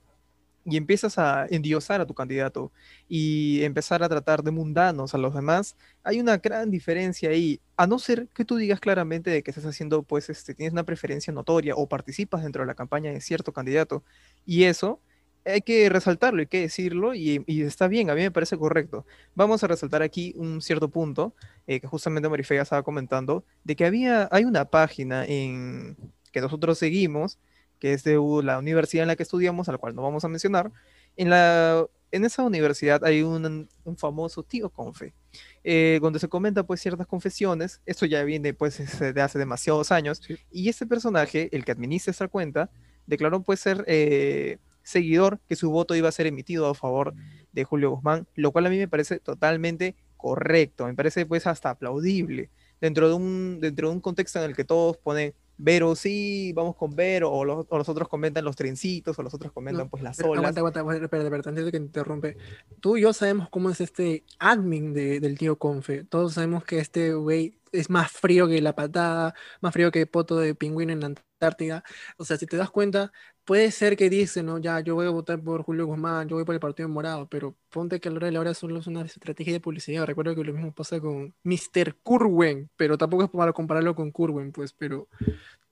y 0.64 0.76
empiezas 0.76 1.18
a 1.18 1.46
endiosar 1.50 2.00
a 2.00 2.06
tu 2.06 2.14
candidato 2.14 2.70
y 3.08 3.64
empezar 3.64 4.04
a 4.04 4.08
tratar 4.08 4.44
de 4.44 4.52
mundanos 4.52 5.14
a 5.14 5.18
los 5.18 5.34
demás, 5.34 5.76
hay 6.04 6.20
una 6.20 6.36
gran 6.38 6.70
diferencia 6.70 7.30
ahí, 7.30 7.60
a 7.76 7.88
no 7.88 7.98
ser 7.98 8.28
que 8.28 8.44
tú 8.44 8.54
digas 8.56 8.78
claramente 8.78 9.30
de 9.30 9.42
que 9.42 9.50
estás 9.50 9.66
haciendo, 9.66 10.04
pues, 10.04 10.30
este, 10.30 10.54
tienes 10.54 10.72
una 10.72 10.84
preferencia 10.84 11.32
notoria 11.32 11.74
o 11.74 11.88
participas 11.88 12.44
dentro 12.44 12.62
de 12.62 12.68
la 12.68 12.74
campaña 12.76 13.10
de 13.12 13.20
cierto 13.20 13.52
candidato, 13.52 14.04
y 14.46 14.62
eso 14.64 15.00
hay 15.44 15.60
que 15.60 15.88
resaltarlo, 15.88 16.40
hay 16.40 16.46
que 16.46 16.60
decirlo 16.60 17.14
y, 17.14 17.44
y, 17.46 17.62
está 17.62 17.88
bien, 17.88 18.10
a 18.10 18.14
mí 18.14 18.22
me 18.22 18.30
parece 18.30 18.56
correcto. 18.56 19.04
Vamos 19.34 19.62
a 19.62 19.66
resaltar 19.66 20.02
aquí 20.02 20.32
un 20.36 20.62
cierto 20.62 20.88
punto 20.88 21.34
eh, 21.66 21.80
que 21.80 21.86
justamente 21.86 22.28
Marifea 22.28 22.62
estaba 22.62 22.82
comentando, 22.82 23.44
de 23.62 23.76
que 23.76 23.84
había, 23.84 24.28
hay 24.32 24.44
una 24.44 24.64
página 24.64 25.24
en, 25.26 25.96
que 26.32 26.40
nosotros 26.40 26.78
seguimos, 26.78 27.38
que 27.78 27.92
es 27.92 28.04
de 28.04 28.18
la 28.42 28.58
universidad 28.58 29.02
en 29.02 29.08
la 29.08 29.16
que 29.16 29.22
estudiamos, 29.22 29.68
a 29.68 29.72
la 29.72 29.78
cual 29.78 29.94
no 29.94 30.02
vamos 30.02 30.24
a 30.24 30.28
mencionar. 30.28 30.72
En, 31.16 31.30
la, 31.30 31.86
en 32.10 32.24
esa 32.24 32.42
universidad 32.42 33.04
hay 33.04 33.22
un, 33.22 33.68
un 33.84 33.96
famoso 33.96 34.42
tío 34.42 34.70
confe, 34.70 35.14
eh, 35.62 35.98
donde 36.00 36.18
se 36.18 36.28
comenta 36.28 36.62
pues 36.62 36.80
ciertas 36.80 37.06
confesiones, 37.06 37.82
esto 37.84 38.06
ya 38.06 38.22
viene 38.24 38.54
pues 38.54 38.78
de 39.14 39.20
hace 39.20 39.38
demasiados 39.38 39.92
años, 39.92 40.22
sí. 40.26 40.36
y 40.50 40.70
este 40.70 40.86
personaje, 40.86 41.48
el 41.52 41.64
que 41.64 41.72
administra 41.72 42.12
esta 42.12 42.28
cuenta, 42.28 42.70
declaró 43.06 43.42
pues 43.42 43.60
ser... 43.60 43.84
Eh, 43.86 44.58
seguidor 44.84 45.40
que 45.48 45.56
su 45.56 45.70
voto 45.70 45.94
iba 45.96 46.08
a 46.08 46.12
ser 46.12 46.26
emitido 46.26 46.66
a 46.68 46.74
favor 46.74 47.14
de 47.52 47.64
Julio 47.64 47.90
Guzmán, 47.90 48.26
lo 48.34 48.52
cual 48.52 48.66
a 48.66 48.70
mí 48.70 48.78
me 48.78 48.88
parece 48.88 49.18
totalmente 49.18 49.96
correcto, 50.16 50.86
me 50.86 50.94
parece 50.94 51.26
pues 51.26 51.46
hasta 51.46 51.70
aplaudible, 51.70 52.50
dentro 52.80 53.08
de 53.08 53.14
un, 53.14 53.58
dentro 53.60 53.88
de 53.88 53.94
un 53.94 54.00
contexto 54.00 54.38
en 54.38 54.46
el 54.46 54.56
que 54.56 54.64
todos 54.64 54.96
ponen 54.98 55.34
Vero 55.56 55.94
sí, 55.94 56.52
vamos 56.52 56.74
con 56.74 56.96
Vero, 56.96 57.30
o 57.30 57.44
los, 57.44 57.66
o 57.68 57.78
los 57.78 57.88
otros 57.88 58.08
comentan 58.08 58.44
los 58.44 58.56
trencitos, 58.56 59.16
o 59.18 59.22
los 59.22 59.32
otros 59.34 59.52
comentan 59.52 59.84
No, 59.84 59.88
pues 59.88 60.02
las 60.02 60.16
pero 60.16 60.30
olas. 60.30 60.40
Aguanta, 60.40 60.60
aguanta, 60.60 60.80
aguanta, 60.80 61.04
espérate, 61.04 61.26
espérate, 61.28 61.48
antes 61.50 61.64
de 61.64 61.70
que 61.70 61.78
te 61.78 61.84
interrumpe. 61.84 62.36
Tú 62.80 62.96
y 62.96 63.02
yo 63.02 63.12
sabemos 63.12 63.48
cómo 63.50 63.70
es 63.70 63.80
este 63.80 64.24
admin 64.40 64.92
de- 64.92 65.20
del 65.20 65.38
tío 65.38 65.56
Confe. 65.56 66.02
Todos 66.04 66.34
sabemos 66.34 66.64
que 66.64 66.80
este 66.80 67.14
güey 67.14 67.60
es 67.70 67.88
más 67.88 68.10
frío 68.10 68.48
que 68.48 68.60
la 68.60 68.74
patada, 68.74 69.34
más 69.60 69.72
frío 69.72 69.92
que 69.92 70.06
poto 70.06 70.38
de 70.38 70.56
pingüino 70.56 70.92
en 70.92 71.00
la 71.00 71.06
Antártida. 71.06 71.84
O 72.16 72.24
sea, 72.24 72.36
si 72.36 72.46
te 72.46 72.56
das 72.56 72.70
cuenta, 72.70 73.12
puede 73.44 73.70
ser 73.70 73.96
que 73.96 74.08
dice, 74.10 74.42
no, 74.42 74.58
ya, 74.58 74.80
yo 74.80 74.94
voy 74.94 75.06
a 75.06 75.10
votar 75.10 75.40
por 75.40 75.62
Julio 75.62 75.86
Guzmán, 75.86 76.28
yo 76.28 76.36
voy 76.36 76.44
por 76.44 76.54
el 76.54 76.60
Partido 76.60 76.88
Morado, 76.88 77.28
pero 77.28 77.54
ponte 77.70 78.00
que 78.00 78.08
a 78.08 78.12
la 78.12 78.16
hora 78.16 78.26
de 78.26 78.32
la 78.32 78.40
hora 78.40 78.54
solo 78.54 78.78
es 78.78 78.86
una 78.86 79.02
estrategia 79.02 79.52
de 79.52 79.60
publicidad. 79.60 80.06
Recuerdo 80.06 80.34
que 80.34 80.44
lo 80.44 80.52
mismo 80.52 80.72
pasa 80.72 81.00
con 81.00 81.34
Mr. 81.42 81.96
Curwen, 82.02 82.70
pero 82.76 82.96
tampoco 82.96 83.24
es 83.24 83.30
para 83.30 83.52
compararlo 83.52 83.94
con 83.94 84.10
Curwen, 84.10 84.52
pues, 84.52 84.72
pero 84.72 85.08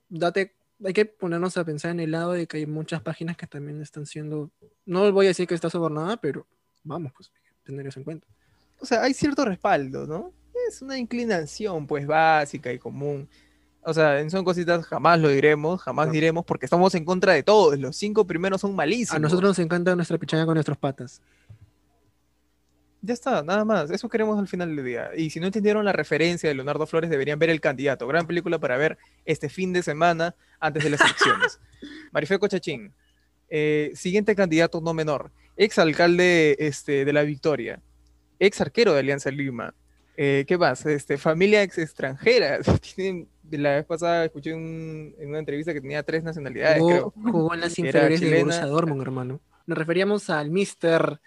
date, 0.09 0.53
hay 0.85 0.93
que 0.93 1.07
ponernos 1.07 1.57
a 1.57 1.65
pensar 1.65 1.93
en 1.93 2.01
el 2.01 2.11
lado 2.11 2.33
de 2.33 2.47
que 2.47 2.59
hay 2.59 2.67
muchas 2.67 3.01
páginas 3.03 3.37
que 3.37 3.47
también 3.47 3.81
están 3.81 4.07
siendo, 4.07 4.51
no 4.85 5.11
voy 5.13 5.27
a 5.27 5.31
decir 5.31 5.47
que 5.47 5.55
está 5.55 5.71
sobornada, 5.71 6.17
pero 6.19 6.47
vamos, 6.85 7.13
pues, 7.17 7.33
tener 7.65 7.87
eso 7.87 8.01
en 8.01 8.05
cuenta. 8.05 8.27
O 8.81 8.87
sea, 8.87 9.03
hay 9.03 9.15
cierto 9.15 9.45
respaldo, 9.45 10.07
¿no? 10.07 10.33
Es 10.69 10.83
una 10.83 10.99
inclinación 10.99 11.87
pues 11.87 12.07
básica 12.07 12.73
y 12.73 12.79
común. 12.79 13.29
O 13.85 13.93
sea, 13.93 14.21
en 14.21 14.31
son 14.31 14.45
cositas 14.45 14.87
jamás 14.87 15.19
lo 15.19 15.29
diremos, 15.29 15.83
jamás 15.83 16.11
diremos 16.13 16.45
porque 16.45 16.67
estamos 16.67 16.95
en 16.95 17.05
contra 17.05 17.33
de 17.33 17.43
todos. 17.43 17.79
Los 17.79 17.97
cinco 17.97 18.27
primeros 18.27 18.61
son 18.61 18.75
malísimos. 18.77 19.17
A 19.17 19.19
nosotros 19.19 19.51
nos 19.51 19.59
encanta 19.59 19.95
nuestra 19.97 20.19
pichanga 20.19 20.47
con 20.47 20.55
nuestros 20.55 20.79
patas. 20.79 21.21
Ya 23.05 23.15
está, 23.15 23.43
nada 23.43 23.65
más. 23.65 23.91
Eso 23.91 24.09
queremos 24.09 24.39
al 24.39 24.47
final 24.47 24.77
del 24.77 24.85
día. 24.85 25.11
Y 25.17 25.31
si 25.31 25.41
no 25.41 25.47
entendieron 25.47 25.85
la 25.85 25.93
referencia 25.93 26.49
de 26.49 26.55
Leonardo 26.55 26.87
Flores, 26.87 27.11
deberían 27.11 27.39
ver 27.41 27.51
El 27.51 27.61
Candidato. 27.61 28.07
Gran 28.07 28.29
película 28.29 28.61
para 28.61 28.77
ver 28.77 28.97
este 29.25 29.49
fin 29.49 29.73
de 29.73 29.83
semana 29.83 30.37
antes 30.61 30.85
de 30.85 30.91
las 30.91 31.01
elecciones. 31.01 31.59
Marifé 32.13 32.39
Cochachín. 32.39 32.93
eh, 33.51 33.91
siguiente 33.97 34.37
candidato 34.37 34.81
no 34.81 34.95
menor. 34.95 35.33
Ex 35.57 35.79
alcalde 35.81 36.55
este, 36.61 37.05
de 37.05 37.13
la 37.13 37.23
Victoria. 37.23 37.81
Ex 38.39 38.61
arquero 38.61 38.93
de 38.93 39.01
Alianza 39.01 39.31
Lima. 39.33 39.75
Eh, 40.17 40.45
¿Qué 40.47 40.57
más? 40.57 40.87
Este, 40.87 41.19
familia 41.19 41.63
ex 41.65 41.79
extranjera. 41.79 42.61
Tienen- 42.95 43.27
la 43.59 43.77
vez 43.77 43.85
pasada 43.85 44.25
escuché 44.25 44.55
un- 44.55 45.15
en 45.19 45.29
una 45.31 45.39
entrevista 45.39 45.73
que 45.73 45.81
tenía 45.81 46.03
tres 46.03 46.23
nacionalidades, 46.25 46.79
Jugó, 46.79 47.13
creo. 47.13 47.33
jugó 47.33 47.55
en 47.55 47.61
las 47.61 47.79
inferiores 47.79 48.21
de. 48.21 48.39
Borussia 48.39 48.67
Dortmund, 48.67 49.03
hermano. 49.03 49.41
Nos 49.67 49.79
referíamos 49.79 50.29
al 50.31 50.51
Mr. 50.51 51.21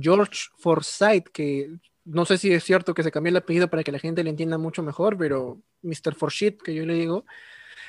George 0.00 0.48
Forsyth, 0.58 1.28
que 1.32 1.70
no 2.04 2.24
sé 2.24 2.38
si 2.38 2.52
es 2.52 2.64
cierto 2.64 2.94
que 2.94 3.02
se 3.02 3.10
cambió 3.10 3.30
el 3.30 3.36
apellido 3.36 3.68
para 3.68 3.82
que 3.82 3.92
la 3.92 3.98
gente 3.98 4.22
le 4.22 4.30
entienda 4.30 4.58
mucho 4.58 4.82
mejor, 4.82 5.16
pero 5.16 5.60
Mr. 5.82 6.14
Forsyth, 6.14 6.60
que 6.62 6.74
yo 6.74 6.84
le 6.86 6.94
digo, 6.94 7.24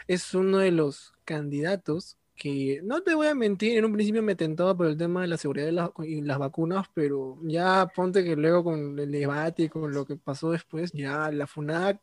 es 0.07 0.33
uno 0.33 0.57
de 0.59 0.71
los 0.71 1.13
candidatos 1.25 2.17
que, 2.35 2.81
no 2.83 3.03
te 3.03 3.13
voy 3.13 3.27
a 3.27 3.35
mentir, 3.35 3.77
en 3.77 3.85
un 3.85 3.93
principio 3.93 4.23
me 4.23 4.35
tentaba 4.35 4.75
por 4.75 4.87
el 4.87 4.97
tema 4.97 5.21
de 5.21 5.27
la 5.27 5.37
seguridad 5.37 5.67
de 5.67 5.71
las, 5.73 5.91
y 6.03 6.21
las 6.21 6.39
vacunas, 6.39 6.87
pero 6.93 7.37
ya 7.43 7.87
ponte 7.95 8.23
que 8.23 8.35
luego 8.35 8.63
con 8.63 8.97
el 8.97 9.11
debate 9.11 9.63
y 9.63 9.69
con 9.69 9.91
lo 9.93 10.05
que 10.07 10.15
pasó 10.15 10.49
después, 10.51 10.91
ya 10.91 11.29
la 11.31 11.45
FUNAC 11.45 11.99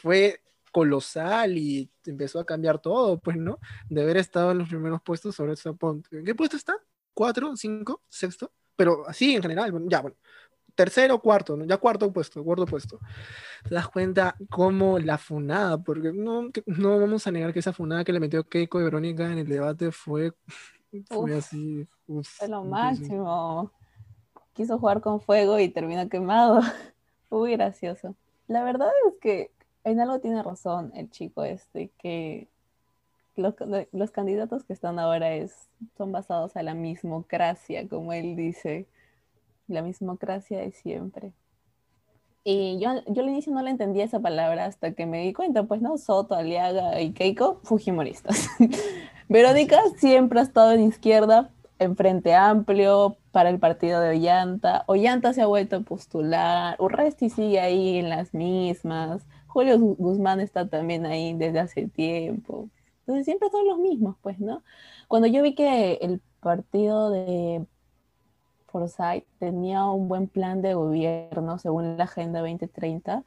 fue 0.00 0.40
colosal 0.72 1.58
y 1.58 1.90
empezó 2.06 2.40
a 2.40 2.46
cambiar 2.46 2.80
todo, 2.80 3.20
pues, 3.20 3.36
¿no? 3.38 3.60
De 3.88 4.02
haber 4.02 4.16
estado 4.18 4.52
en 4.52 4.58
los 4.58 4.68
primeros 4.70 5.02
puestos 5.02 5.36
sobre 5.36 5.54
esa 5.54 5.72
ponte. 5.74 6.18
¿En 6.18 6.24
qué 6.26 6.34
puesto 6.34 6.56
está? 6.56 6.76
¿Cuatro? 7.14 7.56
¿Cinco? 7.56 8.02
¿Sexto? 8.08 8.52
Pero 8.76 9.06
así 9.08 9.36
en 9.36 9.42
general, 9.42 9.70
bueno, 9.72 9.86
ya, 9.88 10.00
bueno. 10.02 10.16
Tercero, 10.74 11.20
cuarto, 11.20 11.56
¿no? 11.56 11.66
ya 11.66 11.76
cuarto 11.78 12.12
puesto, 12.12 12.42
cuarto 12.44 12.66
puesto. 12.66 12.98
Te 13.68 13.74
das 13.74 13.88
cuenta 13.88 14.36
cómo 14.50 14.98
la 14.98 15.18
funada, 15.18 15.78
porque 15.82 16.12
no, 16.14 16.50
no 16.66 17.00
vamos 17.00 17.26
a 17.26 17.32
negar 17.32 17.52
que 17.52 17.60
esa 17.60 17.72
funada 17.74 18.04
que 18.04 18.12
le 18.12 18.20
metió 18.20 18.44
Keiko 18.48 18.80
y 18.80 18.84
Verónica 18.84 19.30
en 19.30 19.38
el 19.38 19.48
debate 19.48 19.92
fue, 19.92 20.32
fue 21.10 21.34
Uf, 21.34 21.36
así. 21.36 21.88
uf, 22.06 22.28
Fue 22.38 22.48
lo 22.48 22.64
máximo. 22.64 23.72
Quiso 24.54 24.78
jugar 24.78 25.00
con 25.00 25.20
fuego 25.20 25.58
y 25.58 25.68
terminó 25.70 26.08
quemado. 26.08 26.60
Muy 27.30 27.52
gracioso. 27.52 28.16
La 28.46 28.64
verdad 28.64 28.90
es 29.08 29.14
que 29.20 29.52
en 29.84 30.00
algo 30.00 30.20
tiene 30.20 30.42
razón 30.42 30.92
el 30.94 31.10
chico 31.10 31.44
este, 31.44 31.90
que 31.98 32.48
los, 33.36 33.54
los 33.92 34.10
candidatos 34.10 34.64
que 34.64 34.72
están 34.72 34.98
ahora 34.98 35.32
es, 35.34 35.68
son 35.96 36.12
basados 36.12 36.56
a 36.56 36.62
la 36.62 36.74
mismocracia, 36.74 37.88
como 37.88 38.12
él 38.12 38.36
dice. 38.36 38.86
La 39.68 39.82
mismocracia 39.82 40.58
de 40.58 40.72
siempre. 40.72 41.32
Y 42.44 42.78
yo, 42.80 42.90
yo 43.06 43.22
al 43.22 43.28
inicio 43.28 43.52
no 43.52 43.62
le 43.62 43.70
entendía 43.70 44.04
esa 44.04 44.18
palabra 44.18 44.64
hasta 44.64 44.92
que 44.92 45.06
me 45.06 45.22
di 45.22 45.32
cuenta, 45.32 45.62
pues 45.62 45.80
no, 45.80 45.96
Soto, 45.96 46.34
Aliaga 46.34 47.00
y 47.00 47.12
Keiko, 47.12 47.60
fujimoristas. 47.62 48.48
Verónica 49.28 49.80
siempre 49.96 50.40
ha 50.40 50.42
estado 50.42 50.72
en 50.72 50.82
izquierda, 50.82 51.50
en 51.78 51.96
Frente 51.96 52.34
Amplio, 52.34 53.16
para 53.30 53.48
el 53.48 53.60
partido 53.60 54.00
de 54.00 54.10
Ollanta. 54.10 54.82
Ollanta 54.86 55.32
se 55.32 55.42
ha 55.42 55.46
vuelto 55.46 55.76
a 55.76 55.80
postular, 55.80 56.76
Urresti 56.80 57.30
sigue 57.30 57.60
ahí 57.60 57.98
en 57.98 58.08
las 58.08 58.34
mismas, 58.34 59.22
Julio 59.52 59.78
Gu- 59.78 59.96
Guzmán 59.98 60.40
está 60.40 60.68
también 60.68 61.06
ahí 61.06 61.34
desde 61.34 61.60
hace 61.60 61.88
tiempo. 61.88 62.68
Entonces 63.00 63.24
siempre 63.26 63.50
son 63.50 63.66
los 63.68 63.78
mismos, 63.78 64.16
pues, 64.22 64.38
¿no? 64.40 64.62
Cuando 65.08 65.28
yo 65.28 65.42
vi 65.42 65.54
que 65.54 65.94
el 66.02 66.20
partido 66.40 67.10
de 67.10 67.66
Forsyth 68.66 69.24
tenía 69.38 69.84
un 69.86 70.08
buen 70.08 70.26
plan 70.28 70.62
de 70.62 70.74
gobierno 70.74 71.58
según 71.58 71.96
la 71.96 72.04
Agenda 72.04 72.40
2030, 72.40 73.22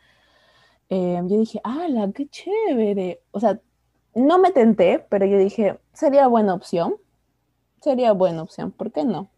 eh, 0.90 1.22
yo 1.28 1.40
dije, 1.40 1.62
¡hala, 1.64 2.12
qué 2.14 2.28
chévere! 2.30 3.22
O 3.32 3.40
sea, 3.40 3.60
no 4.16 4.40
me 4.40 4.52
tenté, 4.52 5.00
pero 5.10 5.26
yo 5.26 5.38
dije, 5.40 5.80
sería 5.94 6.28
buena 6.28 6.54
opción. 6.56 6.96
Sería 7.82 8.14
buena 8.14 8.44
opción, 8.44 8.72
¿por 8.72 8.92
qué 8.92 9.06
no? 9.06 9.30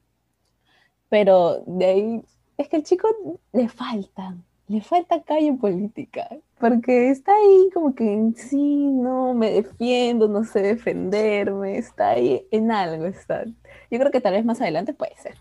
Pero 1.09 1.63
de 1.65 1.85
ahí, 1.85 2.21
es 2.57 2.69
que 2.69 2.77
el 2.77 2.83
chico 2.83 3.07
le 3.53 3.69
falta, 3.69 4.35
le 4.67 4.81
falta 4.81 5.23
calle 5.23 5.53
política, 5.53 6.27
porque 6.59 7.09
está 7.09 7.33
ahí 7.33 7.69
como 7.73 7.95
que 7.95 8.33
sí, 8.35 8.87
no, 8.91 9.33
me 9.33 9.51
defiendo, 9.51 10.27
no 10.27 10.43
sé 10.43 10.61
defenderme, 10.61 11.77
está 11.77 12.09
ahí 12.09 12.45
en 12.51 12.71
algo, 12.71 13.05
está. 13.05 13.45
Yo 13.45 13.99
creo 13.99 14.11
que 14.11 14.19
tal 14.19 14.33
vez 14.33 14.43
más 14.43 14.59
adelante 14.59 14.93
puede 14.93 15.15
ser. 15.17 15.37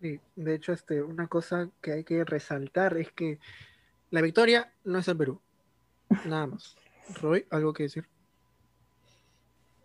Sí, 0.00 0.20
de 0.36 0.54
hecho, 0.54 0.72
este, 0.72 1.02
una 1.02 1.26
cosa 1.26 1.68
que 1.82 1.92
hay 1.92 2.04
que 2.04 2.24
resaltar 2.24 2.96
es 2.96 3.10
que 3.12 3.38
la 4.10 4.22
victoria 4.22 4.72
no 4.84 4.98
es 4.98 5.08
el 5.08 5.16
Perú. 5.16 5.40
Nada 6.24 6.46
más. 6.46 6.76
Roy, 7.20 7.44
¿algo 7.50 7.72
que 7.72 7.84
decir? 7.84 8.06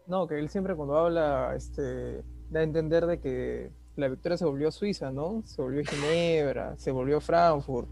No, 0.07 0.27
que 0.27 0.37
él 0.37 0.49
siempre 0.49 0.75
cuando 0.75 0.97
habla, 0.97 1.53
este, 1.55 2.23
da 2.51 2.59
a 2.59 2.63
entender 2.63 3.07
de 3.07 3.19
que 3.19 3.71
la 3.95 4.07
victoria 4.07 4.37
se 4.37 4.45
volvió 4.45 4.71
Suiza, 4.71 5.11
¿no? 5.11 5.41
Se 5.45 5.61
volvió 5.61 5.83
Ginebra, 5.83 6.77
se 6.77 6.91
volvió 6.91 7.19
Frankfurt, 7.19 7.89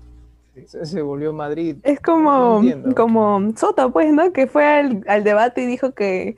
se, 0.68 0.86
se 0.86 1.02
volvió 1.02 1.34
Madrid. 1.34 1.78
Es 1.84 2.00
como, 2.00 2.62
No 2.62 2.96
como 2.96 3.54
Soto, 3.58 3.92
pues, 3.92 4.14
¿no? 4.14 4.32
Que 4.34 4.48
fue 4.48 4.66
al, 4.66 5.04
al 5.08 5.24
debate 5.24 5.64
y 5.64 5.66
dijo 5.66 5.94
que 5.94 6.36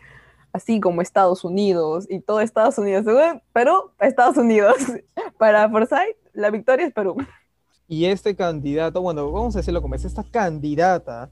así 0.54 0.80
como 0.80 1.02
Estados 1.02 1.44
Unidos 1.44 2.08
y 2.10 2.22
todo 2.22 2.40
Estados 2.40 2.78
Unidos, 2.78 3.06
Perú, 3.52 3.92
Estados 4.00 4.38
Unidos. 4.38 4.76
Para 5.38 5.70
Forsyth, 5.70 6.16
la 6.34 6.50
victoria 6.50 6.86
es 6.88 6.94
Perú. 6.94 7.18
Y 7.88 8.06
este 8.06 8.36
candidato, 8.36 9.02
bueno, 9.02 9.32
vamos 9.32 9.56
a 9.56 9.60
decirlo 9.60 9.82
como 9.82 9.96
es, 9.96 10.06
esta 10.06 10.24
candidata, 10.24 11.30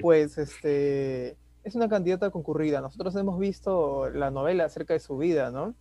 pues, 0.00 0.38
este, 0.38 1.36
es 1.64 1.74
una 1.74 1.88
candidata 1.88 2.30
concurrida. 2.30 2.80
Nosotros 2.80 3.16
hemos 3.16 3.38
visto 3.38 4.10
la 4.10 4.30
novela 4.30 4.66
acerca 4.66 4.94
de 4.94 5.00
su 5.00 5.16
vida, 5.16 5.50
¿no? 5.50 5.74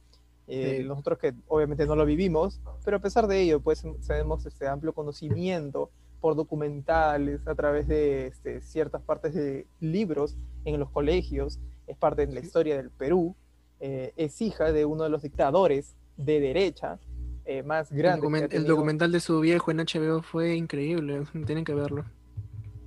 Eh, 0.48 0.78
Sí. 0.80 0.88
Nosotros 0.88 1.20
que 1.20 1.34
obviamente 1.48 1.86
no 1.86 1.96
lo 1.96 2.06
vivimos, 2.06 2.62
pero 2.84 2.98
a 2.98 3.02
pesar 3.02 3.28
de 3.28 3.42
ello, 3.42 3.60
pues, 3.62 3.84
tenemos 4.08 4.46
este 4.46 4.68
amplio 4.68 4.94
conocimiento 4.94 5.92
por 6.26 6.36
documentales, 6.36 7.48
a 7.48 7.54
través 7.54 7.88
de 7.88 8.26
este, 8.26 8.60
ciertas 8.60 9.00
partes 9.04 9.36
de 9.36 9.68
libros 9.80 10.36
en 10.64 10.80
los 10.80 10.90
colegios, 10.90 11.60
es 11.86 11.96
parte 11.98 12.26
de 12.26 12.34
la 12.34 12.40
historia 12.40 12.76
del 12.78 12.90
Perú, 12.90 13.36
eh, 13.80 14.12
es 14.18 14.42
hija 14.42 14.72
de 14.72 14.86
uno 14.86 15.04
de 15.04 15.12
los 15.12 15.22
dictadores 15.22 15.96
de 16.18 16.40
derecha 16.40 16.98
eh, 17.46 17.62
más 17.62 17.92
El, 17.92 18.02
document- 18.20 18.52
el 18.52 18.66
documental 18.66 19.12
de 19.12 19.20
su 19.20 19.40
viejo 19.40 19.70
en 19.70 19.78
HBO 19.78 20.24
fue 20.24 20.56
increíble, 20.56 21.22
tienen 21.46 21.64
que 21.64 21.76
verlo. 21.76 22.04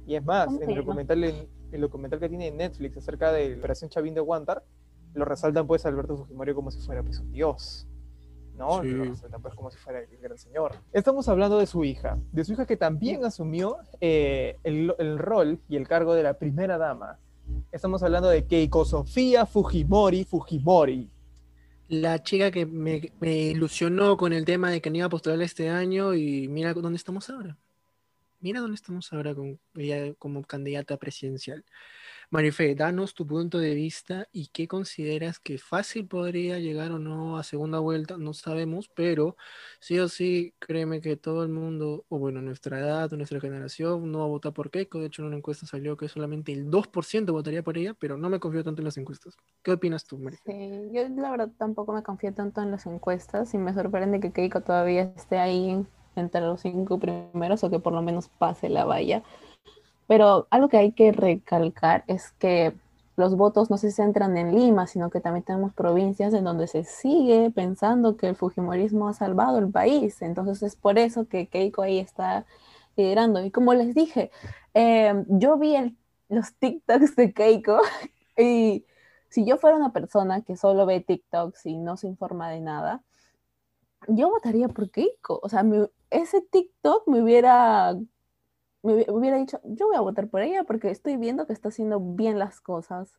Y 0.05 0.17
es 0.17 0.25
más, 0.25 0.47
¿Cómo 0.47 0.61
en 0.61 0.71
el 0.71 0.77
documental, 0.79 1.23
en- 1.23 1.47
el 1.71 1.81
documental 1.81 2.19
que 2.19 2.29
tiene 2.29 2.51
Netflix 2.51 2.97
acerca 2.97 3.31
de 3.31 3.51
la 3.51 3.57
Operación 3.59 3.89
Chavín 3.89 4.15
de 4.15 4.21
Guantar, 4.21 4.65
lo 5.15 5.25
resaltan 5.25 5.65
pues 5.69 5.87
a 5.87 5.91
Alberto 5.91 6.17
Fujimori 6.17 6.55
como 6.55 6.73
si 6.73 6.85
fuera 6.85 7.05
pues 7.05 7.21
un 7.21 7.31
dios. 7.31 7.87
¿No? 8.59 8.83
Sí. 8.83 8.93
Resaltan 8.93 9.41
pues 9.41 9.55
como 9.55 9.71
si 9.71 9.79
fuera 9.79 10.01
el 10.01 10.19
gran 10.19 10.37
señor. 10.37 10.75
Estamos 10.93 11.29
hablando 11.29 11.59
de 11.59 11.67
su 11.67 11.85
hija, 11.85 12.19
de 12.33 12.45
su 12.45 12.53
hija 12.53 12.67
que 12.67 12.77
también 12.77 13.25
asumió 13.25 13.79
eh, 14.01 14.59
el, 14.65 14.95
el 14.99 15.19
rol 15.19 15.61
y 15.69 15.77
el 15.77 15.87
cargo 15.89 16.15
de 16.15 16.25
la 16.25 16.35
primera 16.35 16.77
dama. 16.77 17.19
Estamos 17.73 18.03
hablando 18.03 18.29
de 18.29 18.45
Keiko 18.47 18.85
Sofía 18.85 19.47
Fujimori 19.47 20.25
Fujimori. 20.25 21.09
La 21.89 22.23
chica 22.23 22.51
que 22.51 22.67
me, 22.67 23.13
me 23.21 23.37
ilusionó 23.37 24.17
con 24.19 24.35
el 24.35 24.45
tema 24.45 24.71
de 24.71 24.83
que 24.83 24.91
no 24.91 24.97
iba 24.99 25.07
a 25.07 25.11
postular 25.11 25.41
este 25.41 25.71
año 25.71 26.15
y 26.15 26.47
mira 26.49 26.75
dónde 26.75 26.97
estamos 26.97 27.31
ahora. 27.31 27.57
Mira 28.41 28.61
dónde 28.61 28.75
estamos 28.75 29.11
ahora 29.13 29.35
con 29.35 29.59
ella 29.75 30.13
como 30.19 30.43
candidata 30.43 30.97
presidencial. 30.99 31.65
Marife, 32.31 32.75
danos 32.75 33.15
tu 33.15 33.27
punto 33.27 33.59
de 33.59 33.75
vista 33.75 34.29
y 34.33 34.49
qué 34.49 34.69
consideras 34.69 35.39
que 35.41 35.57
fácil 35.57 36.07
podría 36.07 36.59
llegar 36.59 36.93
o 36.93 36.99
no 36.99 37.39
a 37.39 37.43
segunda 37.43 37.79
vuelta, 37.79 38.19
no 38.19 38.35
sabemos, 38.35 38.91
pero 38.95 39.37
sí 39.81 39.99
o 39.99 40.09
sí, 40.09 40.55
créeme 40.59 41.01
que 41.01 41.17
todo 41.17 41.43
el 41.43 41.49
mundo, 41.49 42.05
o 42.11 42.19
bueno, 42.19 42.43
nuestra 42.43 42.81
edad, 42.81 43.11
nuestra 43.13 43.41
generación, 43.41 44.13
no 44.13 44.19
va 44.19 44.25
a 44.25 44.29
votar 44.29 44.53
por 44.53 44.71
Keiko. 44.71 44.99
De 45.01 45.07
hecho, 45.07 45.23
en 45.23 45.29
una 45.29 45.37
encuesta 45.39 45.67
salió 45.67 45.97
que 45.97 46.09
solamente 46.09 46.53
el 46.53 46.69
2% 46.71 47.33
votaría 47.33 47.63
por 47.63 47.79
ella, 47.79 47.95
pero 47.95 48.19
no 48.19 48.29
me 48.29 48.39
confío 48.41 48.63
tanto 48.63 48.83
en 48.83 48.87
las 48.87 48.99
encuestas. 48.99 49.35
¿Qué 49.63 49.73
opinas 49.73 50.05
tú, 50.05 50.19
Marife? 50.19 50.43
Sí, 50.45 50.53
yo 50.93 51.09
la 51.09 51.31
verdad 51.31 51.51
tampoco 51.59 51.93
me 51.93 52.03
confío 52.03 52.33
tanto 52.33 52.63
en 52.63 52.71
las 52.71 52.87
encuestas 52.87 53.53
y 53.55 53.59
me 53.59 53.75
sorprende 53.75 54.21
que 54.21 54.33
Keiko 54.33 54.63
todavía 54.63 55.03
esté 55.17 55.39
ahí 55.39 55.85
entre 56.17 56.41
los 56.41 56.63
cinco 56.63 56.99
primeros 56.99 57.63
o 57.65 57.71
que 57.71 57.79
por 57.79 57.93
lo 57.93 58.03
menos 58.03 58.29
pase 58.29 58.69
la 58.69 58.85
valla. 58.85 59.23
Pero 60.09 60.49
algo 60.51 60.69
que 60.69 60.79
hay 60.79 60.93
que 60.93 61.13
recalcar 61.13 62.05
es 62.09 62.33
que 62.41 62.75
los 63.17 63.37
votos 63.37 63.71
no 63.71 63.79
se 63.79 63.93
centran 63.93 64.37
en 64.39 64.55
Lima, 64.57 64.87
sino 64.89 65.11
que 65.11 65.21
también 65.21 65.45
tenemos 65.45 65.75
provincias 65.75 66.35
en 66.35 66.45
donde 66.45 66.69
se 66.69 66.85
sigue 66.85 67.51
pensando 67.53 68.17
que 68.17 68.29
el 68.29 68.37
Fujimorismo 68.37 69.09
ha 69.09 69.15
salvado 69.15 69.59
el 69.59 69.71
país. 69.71 70.23
Entonces 70.23 70.63
es 70.65 70.77
por 70.77 70.99
eso 70.99 71.29
que 71.29 71.49
Keiko 71.49 71.83
ahí 71.83 72.01
está 72.01 72.47
liderando. 72.97 73.45
Y 73.45 73.51
como 73.53 73.75
les 73.75 73.95
dije, 73.95 74.31
eh, 74.75 75.25
yo 75.29 75.59
vi 75.59 75.97
los 76.29 76.55
TikToks 76.57 77.17
de 77.17 77.33
Keiko 77.35 77.81
y 78.39 78.85
si 79.31 79.45
yo 79.47 79.59
fuera 79.59 79.77
una 79.77 79.93
persona 79.93 80.43
que 80.43 80.57
solo 80.57 80.87
ve 80.87 81.01
TikToks 81.01 81.67
y 81.67 81.77
no 81.77 81.97
se 81.97 82.09
informa 82.09 82.51
de 82.51 82.61
nada, 82.61 83.03
yo 84.09 84.31
votaría 84.31 84.69
por 84.69 84.91
Keiko. 84.91 85.41
O 85.43 85.49
sea, 85.49 85.63
me- 85.63 85.89
ese 86.11 86.41
TikTok 86.43 87.07
me 87.09 87.23
hubiera, 87.23 87.95
me 88.83 88.93
hubi- 88.95 89.11
hubiera 89.11 89.37
dicho, 89.37 89.61
yo 89.65 89.87
voy 89.89 89.97
a 89.97 90.01
votar 90.01 90.29
por 90.29 90.43
ella 90.43 90.65
porque 90.65 90.91
estoy 90.91 91.17
viendo 91.17 91.47
que 91.47 91.53
está 91.53 91.69
haciendo 91.69 92.01
bien 92.01 92.39
las 92.39 92.61
cosas. 92.61 93.19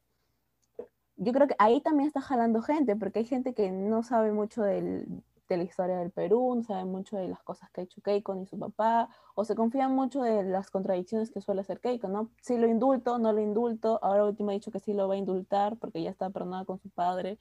Yo 1.17 1.34
creo 1.34 1.48
que 1.48 1.56
ahí 1.60 1.82
también 1.82 2.08
está 2.08 2.22
jalando 2.22 2.62
gente, 2.62 2.95
porque 2.95 3.19
hay 3.19 3.26
gente 3.26 3.54
que 3.54 3.72
no 3.72 4.04
sabe 4.04 4.32
mucho 4.32 4.63
del- 4.63 5.24
de 5.50 5.58
la 5.58 5.63
historia 5.63 5.98
del 5.98 6.12
Perú, 6.12 6.54
no 6.56 6.63
sabe 6.63 6.86
mucho 6.86 7.17
de 7.17 7.28
las 7.28 7.41
cosas 7.43 7.69
que 7.72 7.82
ha 7.82 7.84
hecho 7.84 8.02
Keiko 8.02 8.36
ni 8.36 8.45
su 8.45 8.58
papá, 8.58 9.10
o 9.36 9.43
se 9.43 9.56
confían 9.56 9.93
mucho 9.95 10.22
de 10.22 10.43
las 10.43 10.69
contradicciones 10.69 11.32
que 11.32 11.41
suele 11.41 11.62
hacer 11.62 11.80
Keiko, 11.82 12.08
¿no? 12.08 12.30
Si 12.41 12.58
lo 12.58 12.67
indulto, 12.67 13.17
no 13.17 13.34
lo 13.34 13.41
indulto, 13.41 14.00
ahora 14.04 14.26
último 14.26 14.52
ha 14.52 14.54
dicho 14.54 14.72
que 14.72 14.80
sí 14.80 14.93
lo 14.93 15.08
va 15.08 15.15
a 15.15 15.17
indultar 15.17 15.78
porque 15.78 16.04
ya 16.04 16.12
está 16.12 16.30
perdonada 16.30 16.65
con 16.65 16.78
su 16.80 16.89
padre, 16.89 17.39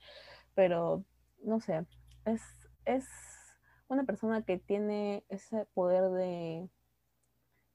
pero 0.55 1.03
no 1.43 1.61
sé, 1.61 1.85
es, 2.25 2.41
es 2.85 3.05
una 3.87 4.03
persona 4.03 4.41
que 4.41 4.57
tiene 4.57 5.23
ese 5.29 5.65
poder 5.73 6.09
de, 6.09 6.67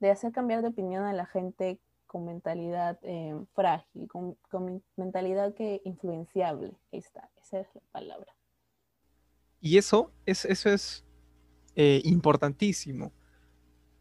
de 0.05 0.13
hacer 0.13 0.33
cambiar 0.33 0.63
de 0.63 0.69
opinión 0.69 1.05
a 1.05 1.13
la 1.15 1.27
gente 1.27 1.81
con 2.07 2.27
mentalidad 2.27 2.99
eh, 3.03 3.35
frágil, 3.55 4.09
con, 4.09 4.35
con 4.51 4.67
men- 4.67 4.85
mentalidad 4.97 5.55
que 5.55 5.81
influenciable. 5.85 6.73
Ahí 6.93 7.01
está, 7.01 7.31
esa 7.43 7.61
es 7.61 7.69
la 7.75 7.81
palabra. 7.93 8.35
Y 9.61 9.79
eso 9.79 10.13
es, 10.27 10.45
eso 10.45 10.69
es 10.71 11.05
eh, 11.77 12.01
importantísimo, 12.05 13.13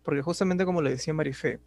porque 0.04 0.22
justamente 0.22 0.66
como 0.66 0.82
le 0.82 0.92
decía 0.92 1.14
Marifé, 1.14 1.60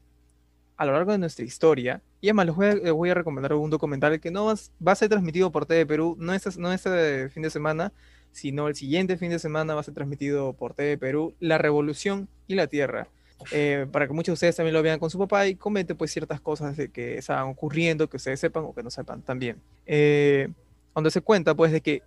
a 0.76 0.86
lo 0.86 0.92
largo 0.92 1.12
de 1.12 1.18
nuestra 1.18 1.44
historia, 1.44 2.02
y 2.20 2.28
además 2.28 2.46
les 2.46 2.56
voy 2.56 2.66
a, 2.66 2.74
les 2.76 2.92
voy 2.92 3.10
a 3.10 3.14
recomendar 3.14 3.54
un 3.54 3.70
documental 3.70 4.20
que 4.20 4.30
no 4.30 4.46
va 4.46 4.92
a 4.92 4.96
ser 4.96 5.08
transmitido 5.10 5.52
por 5.52 5.66
TV 5.66 5.86
Perú, 5.86 6.16
no 6.18 6.34
este, 6.34 6.50
no 6.58 6.72
este 6.72 7.30
fin 7.30 7.42
de 7.44 7.50
semana, 7.50 7.92
sino 8.32 8.68
el 8.68 8.76
siguiente 8.76 9.18
fin 9.18 9.30
de 9.30 9.38
semana 9.38 9.74
va 9.74 9.80
a 9.80 9.84
ser 9.84 9.94
transmitido 9.94 10.54
por 10.54 10.74
TV 10.74 10.98
Perú, 10.98 11.34
La 11.40 11.58
Revolución 11.58 12.28
y 12.48 12.56
la 12.56 12.66
Tierra. 12.68 13.08
Eh, 13.52 13.86
para 13.92 14.06
que 14.06 14.12
muchos 14.12 14.28
de 14.28 14.32
ustedes 14.34 14.56
también 14.56 14.74
lo 14.74 14.82
vean 14.82 14.98
con 14.98 15.10
su 15.10 15.18
papá 15.18 15.46
y 15.46 15.54
comente 15.54 15.94
pues 15.94 16.10
ciertas 16.10 16.40
cosas 16.40 16.76
de 16.76 16.90
que 16.90 17.18
estaban 17.18 17.48
ocurriendo, 17.48 18.08
que 18.08 18.16
ustedes 18.16 18.40
sepan 18.40 18.64
o 18.64 18.74
que 18.74 18.82
no 18.82 18.90
sepan 18.90 19.22
también. 19.22 19.60
Eh, 19.86 20.48
donde 20.94 21.10
se 21.10 21.20
cuenta 21.20 21.54
pues 21.54 21.72
de 21.72 21.80
que 21.80 22.02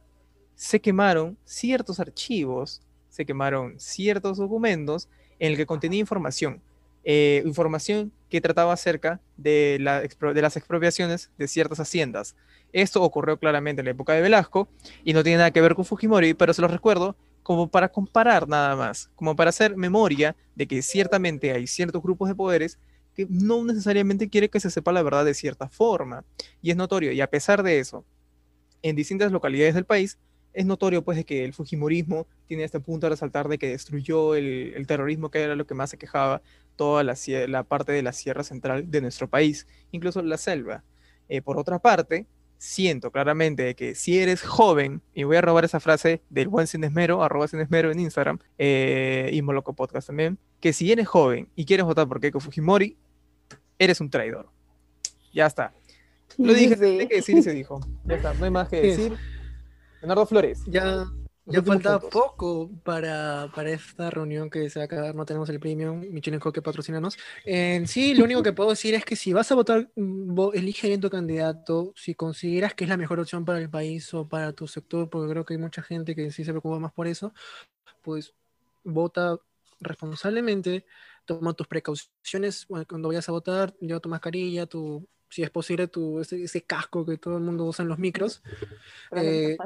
se 0.55 0.81
quemaron 0.81 1.37
ciertos 1.45 1.99
archivos, 1.99 2.81
se 3.09 3.25
quemaron 3.25 3.79
ciertos 3.79 4.37
documentos 4.37 5.07
en 5.39 5.51
el 5.51 5.57
que 5.57 5.65
contenía 5.65 5.99
información, 5.99 6.61
eh, 7.03 7.41
información 7.45 8.11
que 8.29 8.41
trataba 8.41 8.73
acerca 8.73 9.21
de, 9.37 9.77
la 9.79 10.01
de 10.01 10.41
las 10.41 10.57
expropiaciones 10.57 11.31
de 11.37 11.47
ciertas 11.47 11.79
haciendas. 11.79 12.35
Esto 12.73 13.01
ocurrió 13.01 13.37
claramente 13.37 13.81
en 13.81 13.85
la 13.85 13.91
época 13.91 14.13
de 14.13 14.21
Velasco 14.21 14.67
y 15.03 15.13
no 15.13 15.23
tiene 15.23 15.37
nada 15.37 15.51
que 15.51 15.61
ver 15.61 15.75
con 15.75 15.85
Fujimori, 15.85 16.33
pero 16.33 16.53
se 16.53 16.61
los 16.61 16.69
recuerdo 16.69 17.15
como 17.49 17.67
para 17.67 17.89
comparar 17.91 18.47
nada 18.47 18.75
más, 18.75 19.09
como 19.15 19.35
para 19.35 19.49
hacer 19.49 19.75
memoria 19.75 20.35
de 20.53 20.67
que 20.67 20.83
ciertamente 20.83 21.51
hay 21.51 21.65
ciertos 21.65 21.99
grupos 21.99 22.29
de 22.29 22.35
poderes 22.35 22.77
que 23.15 23.25
no 23.27 23.65
necesariamente 23.65 24.29
quiere 24.29 24.49
que 24.49 24.59
se 24.59 24.69
sepa 24.69 24.91
la 24.91 25.01
verdad 25.01 25.25
de 25.25 25.33
cierta 25.33 25.67
forma. 25.67 26.23
Y 26.61 26.69
es 26.69 26.77
notorio, 26.77 27.11
y 27.11 27.21
a 27.21 27.27
pesar 27.27 27.63
de 27.63 27.79
eso, 27.79 28.05
en 28.83 28.95
distintas 28.95 29.31
localidades 29.31 29.73
del 29.73 29.85
país, 29.85 30.19
es 30.53 30.67
notorio 30.67 31.03
pues 31.03 31.17
de 31.17 31.23
que 31.23 31.43
el 31.43 31.53
Fujimorismo 31.53 32.27
tiene 32.45 32.65
este 32.65 32.79
punto 32.79 33.07
a 33.07 33.09
resaltar 33.09 33.47
de 33.47 33.57
que 33.57 33.69
destruyó 33.69 34.35
el, 34.35 34.85
terrorismo, 34.85 35.31
que 35.31 35.41
era 35.41 35.55
lo 35.55 35.65
que 35.65 35.73
más 35.73 35.89
se 35.89 35.97
quejaba 35.97 36.43
toda 36.75 37.03
la 37.03 37.63
parte 37.63 37.91
de 37.93 38.03
la 38.03 38.13
sierra 38.13 38.43
central 38.43 38.91
de 38.91 39.01
nuestro 39.01 39.27
país, 39.27 39.65
incluso 39.91 40.21
la 40.21 40.37
selva. 40.37 40.83
Eh, 41.29 41.41
por 41.41 41.57
otra 41.57 41.79
parte, 41.79 42.27
siento 42.59 43.09
claramente 43.11 43.63
de 43.63 43.73
que 43.73 43.95
si 43.95 44.19
eres 44.19 44.43
joven, 44.43 45.01
y 45.15 45.23
voy 45.23 45.37
a 45.37 45.41
robar 45.41 45.65
esa 45.65 45.79
frase 45.79 46.21
del 46.29 46.49
buen 46.49 46.67
Cinesmero, 46.67 47.23
arroba 47.23 47.47
Cinesmero 47.47 47.89
en 47.91 47.99
Instagram, 48.01 48.37
eh, 48.59 49.29
y 49.33 49.41
Moloco 49.41 49.73
Podcast 49.73 50.07
también, 50.07 50.37
que 50.59 50.73
si 50.73 50.91
eres 50.91 51.07
joven 51.07 51.47
y 51.55 51.65
quieres 51.65 51.85
votar 51.85 52.07
por 52.07 52.19
Keiko 52.19 52.39
Fujimori, 52.41 52.97
eres 53.79 54.01
un 54.01 54.09
traidor. 54.09 54.49
Ya 55.33 55.45
está. 55.47 55.73
Lo 56.37 56.53
dije, 56.53 56.75
Sí. 56.75 56.81
tenía 56.81 57.07
que 57.07 57.15
decir 57.15 57.37
y 57.37 57.41
se 57.41 57.53
dijo. 57.53 57.79
Ya 58.05 58.15
está, 58.15 58.33
no 58.33 58.45
hay 58.45 58.51
más 58.51 58.67
que 58.69 58.81
decir. 58.81 59.13
Leonardo 60.01 60.25
Flores. 60.25 60.61
Ya, 60.67 61.05
ya 61.49 61.59
últimos 61.59 61.83
falta 61.83 61.99
puntos. 61.99 62.21
poco 62.21 62.69
para, 62.83 63.51
para 63.53 63.71
esta 63.71 64.09
reunión 64.09 64.49
que 64.49 64.69
se 64.69 64.79
va 64.79 64.83
a 64.83 64.85
acabar. 64.85 65.15
No 65.15 65.25
tenemos 65.25 65.49
el 65.49 65.59
premium. 65.59 65.99
Michelin 66.11 66.39
que 66.39 66.61
patrocínanos. 66.61 67.17
En 67.45 67.87
sí, 67.87 68.13
lo 68.13 68.25
único 68.25 68.43
que 68.43 68.53
puedo 68.53 68.69
decir 68.69 68.93
es 68.95 69.03
que 69.03 69.15
si 69.15 69.33
vas 69.33 69.51
a 69.51 69.55
votar, 69.55 69.89
mm, 69.95 70.39
elige 70.53 70.87
bien 70.87 71.01
tu 71.01 71.09
candidato. 71.09 71.93
Si 71.95 72.15
consideras 72.15 72.73
que 72.73 72.83
es 72.83 72.89
la 72.89 72.97
mejor 72.97 73.19
opción 73.19 73.45
para 73.45 73.59
el 73.59 73.69
país 73.69 74.13
o 74.13 74.27
para 74.27 74.53
tu 74.53 74.67
sector, 74.67 75.09
porque 75.09 75.31
creo 75.31 75.45
que 75.45 75.55
hay 75.55 75.59
mucha 75.59 75.81
gente 75.81 76.15
que 76.15 76.31
sí 76.31 76.43
se 76.43 76.51
preocupa 76.51 76.79
más 76.79 76.93
por 76.93 77.07
eso, 77.07 77.33
pues 78.01 78.33
vota 78.83 79.39
responsablemente. 79.79 80.85
Toma 81.25 81.53
tus 81.53 81.67
precauciones 81.67 82.65
bueno, 82.67 82.85
cuando 82.87 83.07
vayas 83.07 83.29
a 83.29 83.31
votar. 83.31 83.75
Lleva 83.79 83.99
tu 83.99 84.09
mascarilla, 84.09 84.65
tu. 84.65 85.07
Si 85.29 85.43
es 85.43 85.49
posible, 85.49 85.87
tu, 85.87 86.19
ese, 86.19 86.43
ese 86.43 86.63
casco 86.63 87.05
que 87.05 87.17
todo 87.17 87.37
el 87.37 87.43
mundo 87.43 87.65
usa 87.65 87.83
en 87.83 87.89
los 87.89 87.99
micros. 87.99 88.41
Eh, 89.11 89.57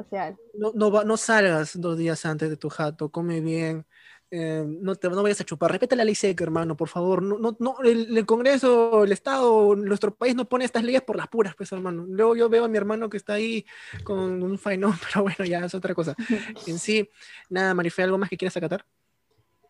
no, 0.54 0.72
no, 0.74 1.04
no 1.04 1.16
salgas 1.18 1.78
dos 1.78 1.98
días 1.98 2.24
antes 2.24 2.48
de 2.48 2.56
tu 2.56 2.70
jato, 2.70 3.10
come 3.10 3.42
bien, 3.42 3.84
eh, 4.30 4.64
no, 4.66 4.96
te, 4.96 5.08
no 5.08 5.22
vayas 5.22 5.40
a 5.42 5.44
chupar, 5.44 5.70
respeta 5.70 5.94
la 5.94 6.04
ley 6.04 6.14
seca, 6.14 6.42
hermano, 6.42 6.76
por 6.76 6.88
favor. 6.88 7.22
No, 7.22 7.38
no, 7.38 7.56
no, 7.60 7.76
el, 7.84 8.16
el 8.16 8.26
Congreso, 8.26 9.04
el 9.04 9.12
Estado, 9.12 9.76
nuestro 9.76 10.14
país 10.14 10.34
no 10.34 10.48
pone 10.48 10.64
estas 10.64 10.82
leyes 10.82 11.02
por 11.02 11.16
las 11.16 11.28
puras, 11.28 11.54
pues, 11.54 11.70
hermano. 11.72 12.04
Luego 12.08 12.34
yo 12.34 12.48
veo 12.48 12.64
a 12.64 12.68
mi 12.68 12.76
hermano 12.76 13.08
que 13.08 13.16
está 13.16 13.34
ahí 13.34 13.64
con 14.02 14.42
un 14.42 14.58
fainón, 14.58 14.94
pero 15.12 15.22
bueno, 15.22 15.44
ya 15.44 15.64
es 15.64 15.74
otra 15.74 15.94
cosa. 15.94 16.16
En 16.66 16.78
sí, 16.80 17.08
nada, 17.48 17.74
Marife, 17.74 18.02
¿algo 18.02 18.18
más 18.18 18.28
que 18.28 18.36
quieras 18.36 18.56
acatar? 18.56 18.84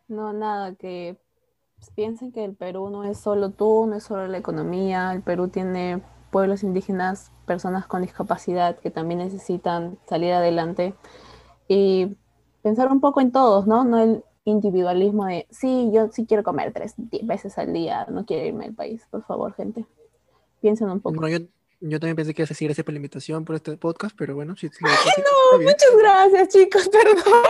No, 0.09 0.33
nada, 0.33 0.75
que 0.77 1.19
piensen 1.91 2.33
que 2.33 2.45
el 2.45 2.55
Perú 2.55 2.91
no 2.91 3.05
es 3.05 3.19
solo 3.19 3.51
tú, 3.51 3.87
no 3.87 3.97
es 3.97 4.05
solo 4.05 4.27
la 4.27 4.39
economía, 4.39 5.13
el 5.13 5.23
Perú 5.23 5.49
tiene 5.49 6.03
pueblos 6.31 6.63
indígenas, 6.63 7.31
personas 7.47 7.87
con 7.87 8.03
discapacidad 8.03 8.79
que 8.79 8.91
también 8.91 9.19
necesitan 9.19 9.99
salir 10.09 10.33
adelante 10.33 10.95
y 11.69 12.17
pensar 12.63 12.91
un 12.91 13.01
poco 13.01 13.21
en 13.21 13.31
todos, 13.31 13.67
¿no? 13.67 13.85
No 13.85 13.99
el 13.99 14.25
individualismo 14.45 15.27
de, 15.27 15.47
sí, 15.51 15.91
yo 15.93 16.11
sí 16.13 16.27
quiero 16.27 16.43
comer 16.43 16.73
tres 16.73 16.95
veces 17.23 17.57
al 17.59 17.73
día, 17.73 18.07
no 18.11 18.27
quiero 18.27 18.47
irme 18.47 18.65
del 18.65 18.75
país, 18.75 19.07
por 19.11 19.25
favor, 19.25 19.55
gente. 19.55 19.87
Piensen 20.61 20.91
un 20.91 21.01
poco. 21.01 21.21
Bueno, 21.21 21.29
yo, 21.29 21.47
yo 21.81 22.01
también 22.01 22.17
pensé 22.17 22.35
que 22.35 22.43
ibas 22.43 22.51
a 22.51 22.55
decir 22.55 22.69
gracias 22.69 22.85
por 22.85 22.95
la 22.95 22.99
invitación, 22.99 23.45
por 23.45 23.57
este 23.57 23.77
podcast, 23.77 24.17
pero 24.19 24.35
bueno, 24.35 24.57
si 24.57 24.67
está 24.73 24.87
bien. 24.87 25.67
Muchas 25.67 25.97
gracias, 25.97 26.49
chicos, 26.49 26.89
perdón. 26.93 27.45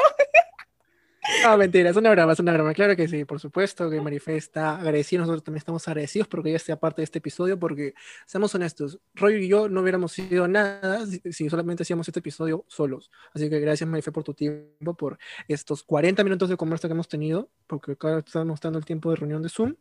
No, 1.43 1.57
mentira, 1.57 1.91
es 1.91 1.97
una 1.97 2.11
broma, 2.11 2.33
es 2.33 2.41
una 2.41 2.53
broma. 2.53 2.75
Claro 2.75 2.97
que 2.97 3.09
sí, 3.09 3.25
por 3.25 3.41
supuesto 3.41 3.89
que 3.89 4.01
Marifé 4.01 4.37
está 4.37 4.77
agradecido. 4.77 5.21
Nosotros 5.21 5.43
también 5.43 5.59
estamos 5.59 5.87
agradecidos 5.89 6.29
porque 6.29 6.51
ella 6.51 6.59
sea 6.59 6.79
parte 6.79 7.01
de 7.01 7.05
este 7.05 7.19
episodio. 7.19 7.59
Porque, 7.59 7.95
seamos 8.27 8.55
honestos, 8.55 9.01
Roy 9.15 9.45
y 9.45 9.49
yo 9.49 9.69
no 9.69 9.81
hubiéramos 9.81 10.13
sido 10.13 10.47
nada 10.49 11.07
si, 11.07 11.49
solamente 11.49 11.83
hacíamos 11.83 12.09
este 12.09 12.21
episodio 12.21 12.65
solos. 12.69 13.11
Así 13.33 13.49
que 13.49 13.59
gracias, 13.59 13.89
Marifé, 13.89 14.13
por 14.13 14.23
tu 14.23 14.35
tiempo, 14.35 14.95
por 14.95 15.19
estos 15.49 15.83
40 15.83 16.23
minutos 16.25 16.49
de 16.49 16.57
conversa 16.57 16.89
que 16.89 16.93
hemos 16.93 17.09
tenido. 17.09 17.49
Porque 17.67 17.93
acá 17.93 18.19
estamos 18.19 18.61
dando 18.61 18.79
el 18.79 18.85
tiempo 18.85 19.11
de 19.11 19.17
reunión 19.17 19.43
de 19.43 19.49
Zoom. 19.49 19.77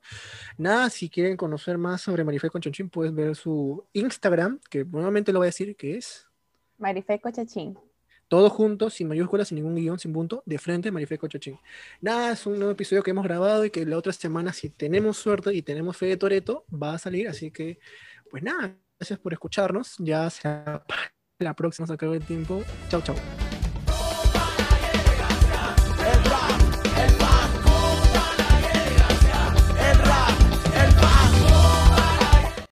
Nada, 0.58 0.90
si 0.90 1.10
quieren 1.10 1.36
conocer 1.36 1.78
más 1.78 2.02
sobre 2.02 2.24
Marifé 2.24 2.50
Conchonchín, 2.50 2.90
puedes 2.90 3.14
ver 3.14 3.36
su 3.36 3.86
Instagram, 3.94 4.60
que 4.70 4.86
nuevamente 4.86 5.34
lo 5.34 5.40
voy 5.40 5.48
a 5.48 5.50
decir 5.50 5.76
que 5.76 5.98
es 5.98 6.28
Marife 6.78 7.20
Cochachín. 7.20 7.78
Todo 8.34 8.50
junto, 8.50 8.90
sin 8.90 9.08
mayúsculas, 9.10 9.50
sin 9.50 9.58
ningún 9.58 9.76
guion, 9.76 10.00
sin 10.00 10.12
punto, 10.12 10.42
de 10.48 10.58
frente, 10.58 10.90
Marifé 10.90 11.20
Cochachín. 11.20 11.60
Nada, 12.02 12.32
es 12.32 12.48
un 12.48 12.58
nuevo 12.58 12.72
episodio 12.72 13.04
que 13.04 13.12
hemos 13.12 13.24
grabado 13.24 13.64
y 13.64 13.70
que 13.70 13.86
la 13.86 13.96
otra 13.96 14.12
semana, 14.12 14.52
si 14.54 14.70
tenemos 14.72 15.18
suerte 15.18 15.54
y 15.54 15.62
tenemos 15.62 15.98
fe 15.98 16.08
de 16.08 16.18
Toreto, 16.18 16.66
va 16.74 16.96
a 16.96 16.98
salir. 16.98 17.28
Así 17.28 17.52
que, 17.52 17.78
pues 18.32 18.42
nada, 18.42 18.76
gracias 19.00 19.20
por 19.20 19.34
escucharnos. 19.34 19.98
Ya 20.00 20.28
será 20.32 20.84
la 21.38 21.54
próxima, 21.54 21.86
se 21.86 21.94
acabó 21.94 22.16
el 22.16 22.26
tiempo. 22.26 22.64
Chau, 22.90 23.04
chau. 23.04 23.43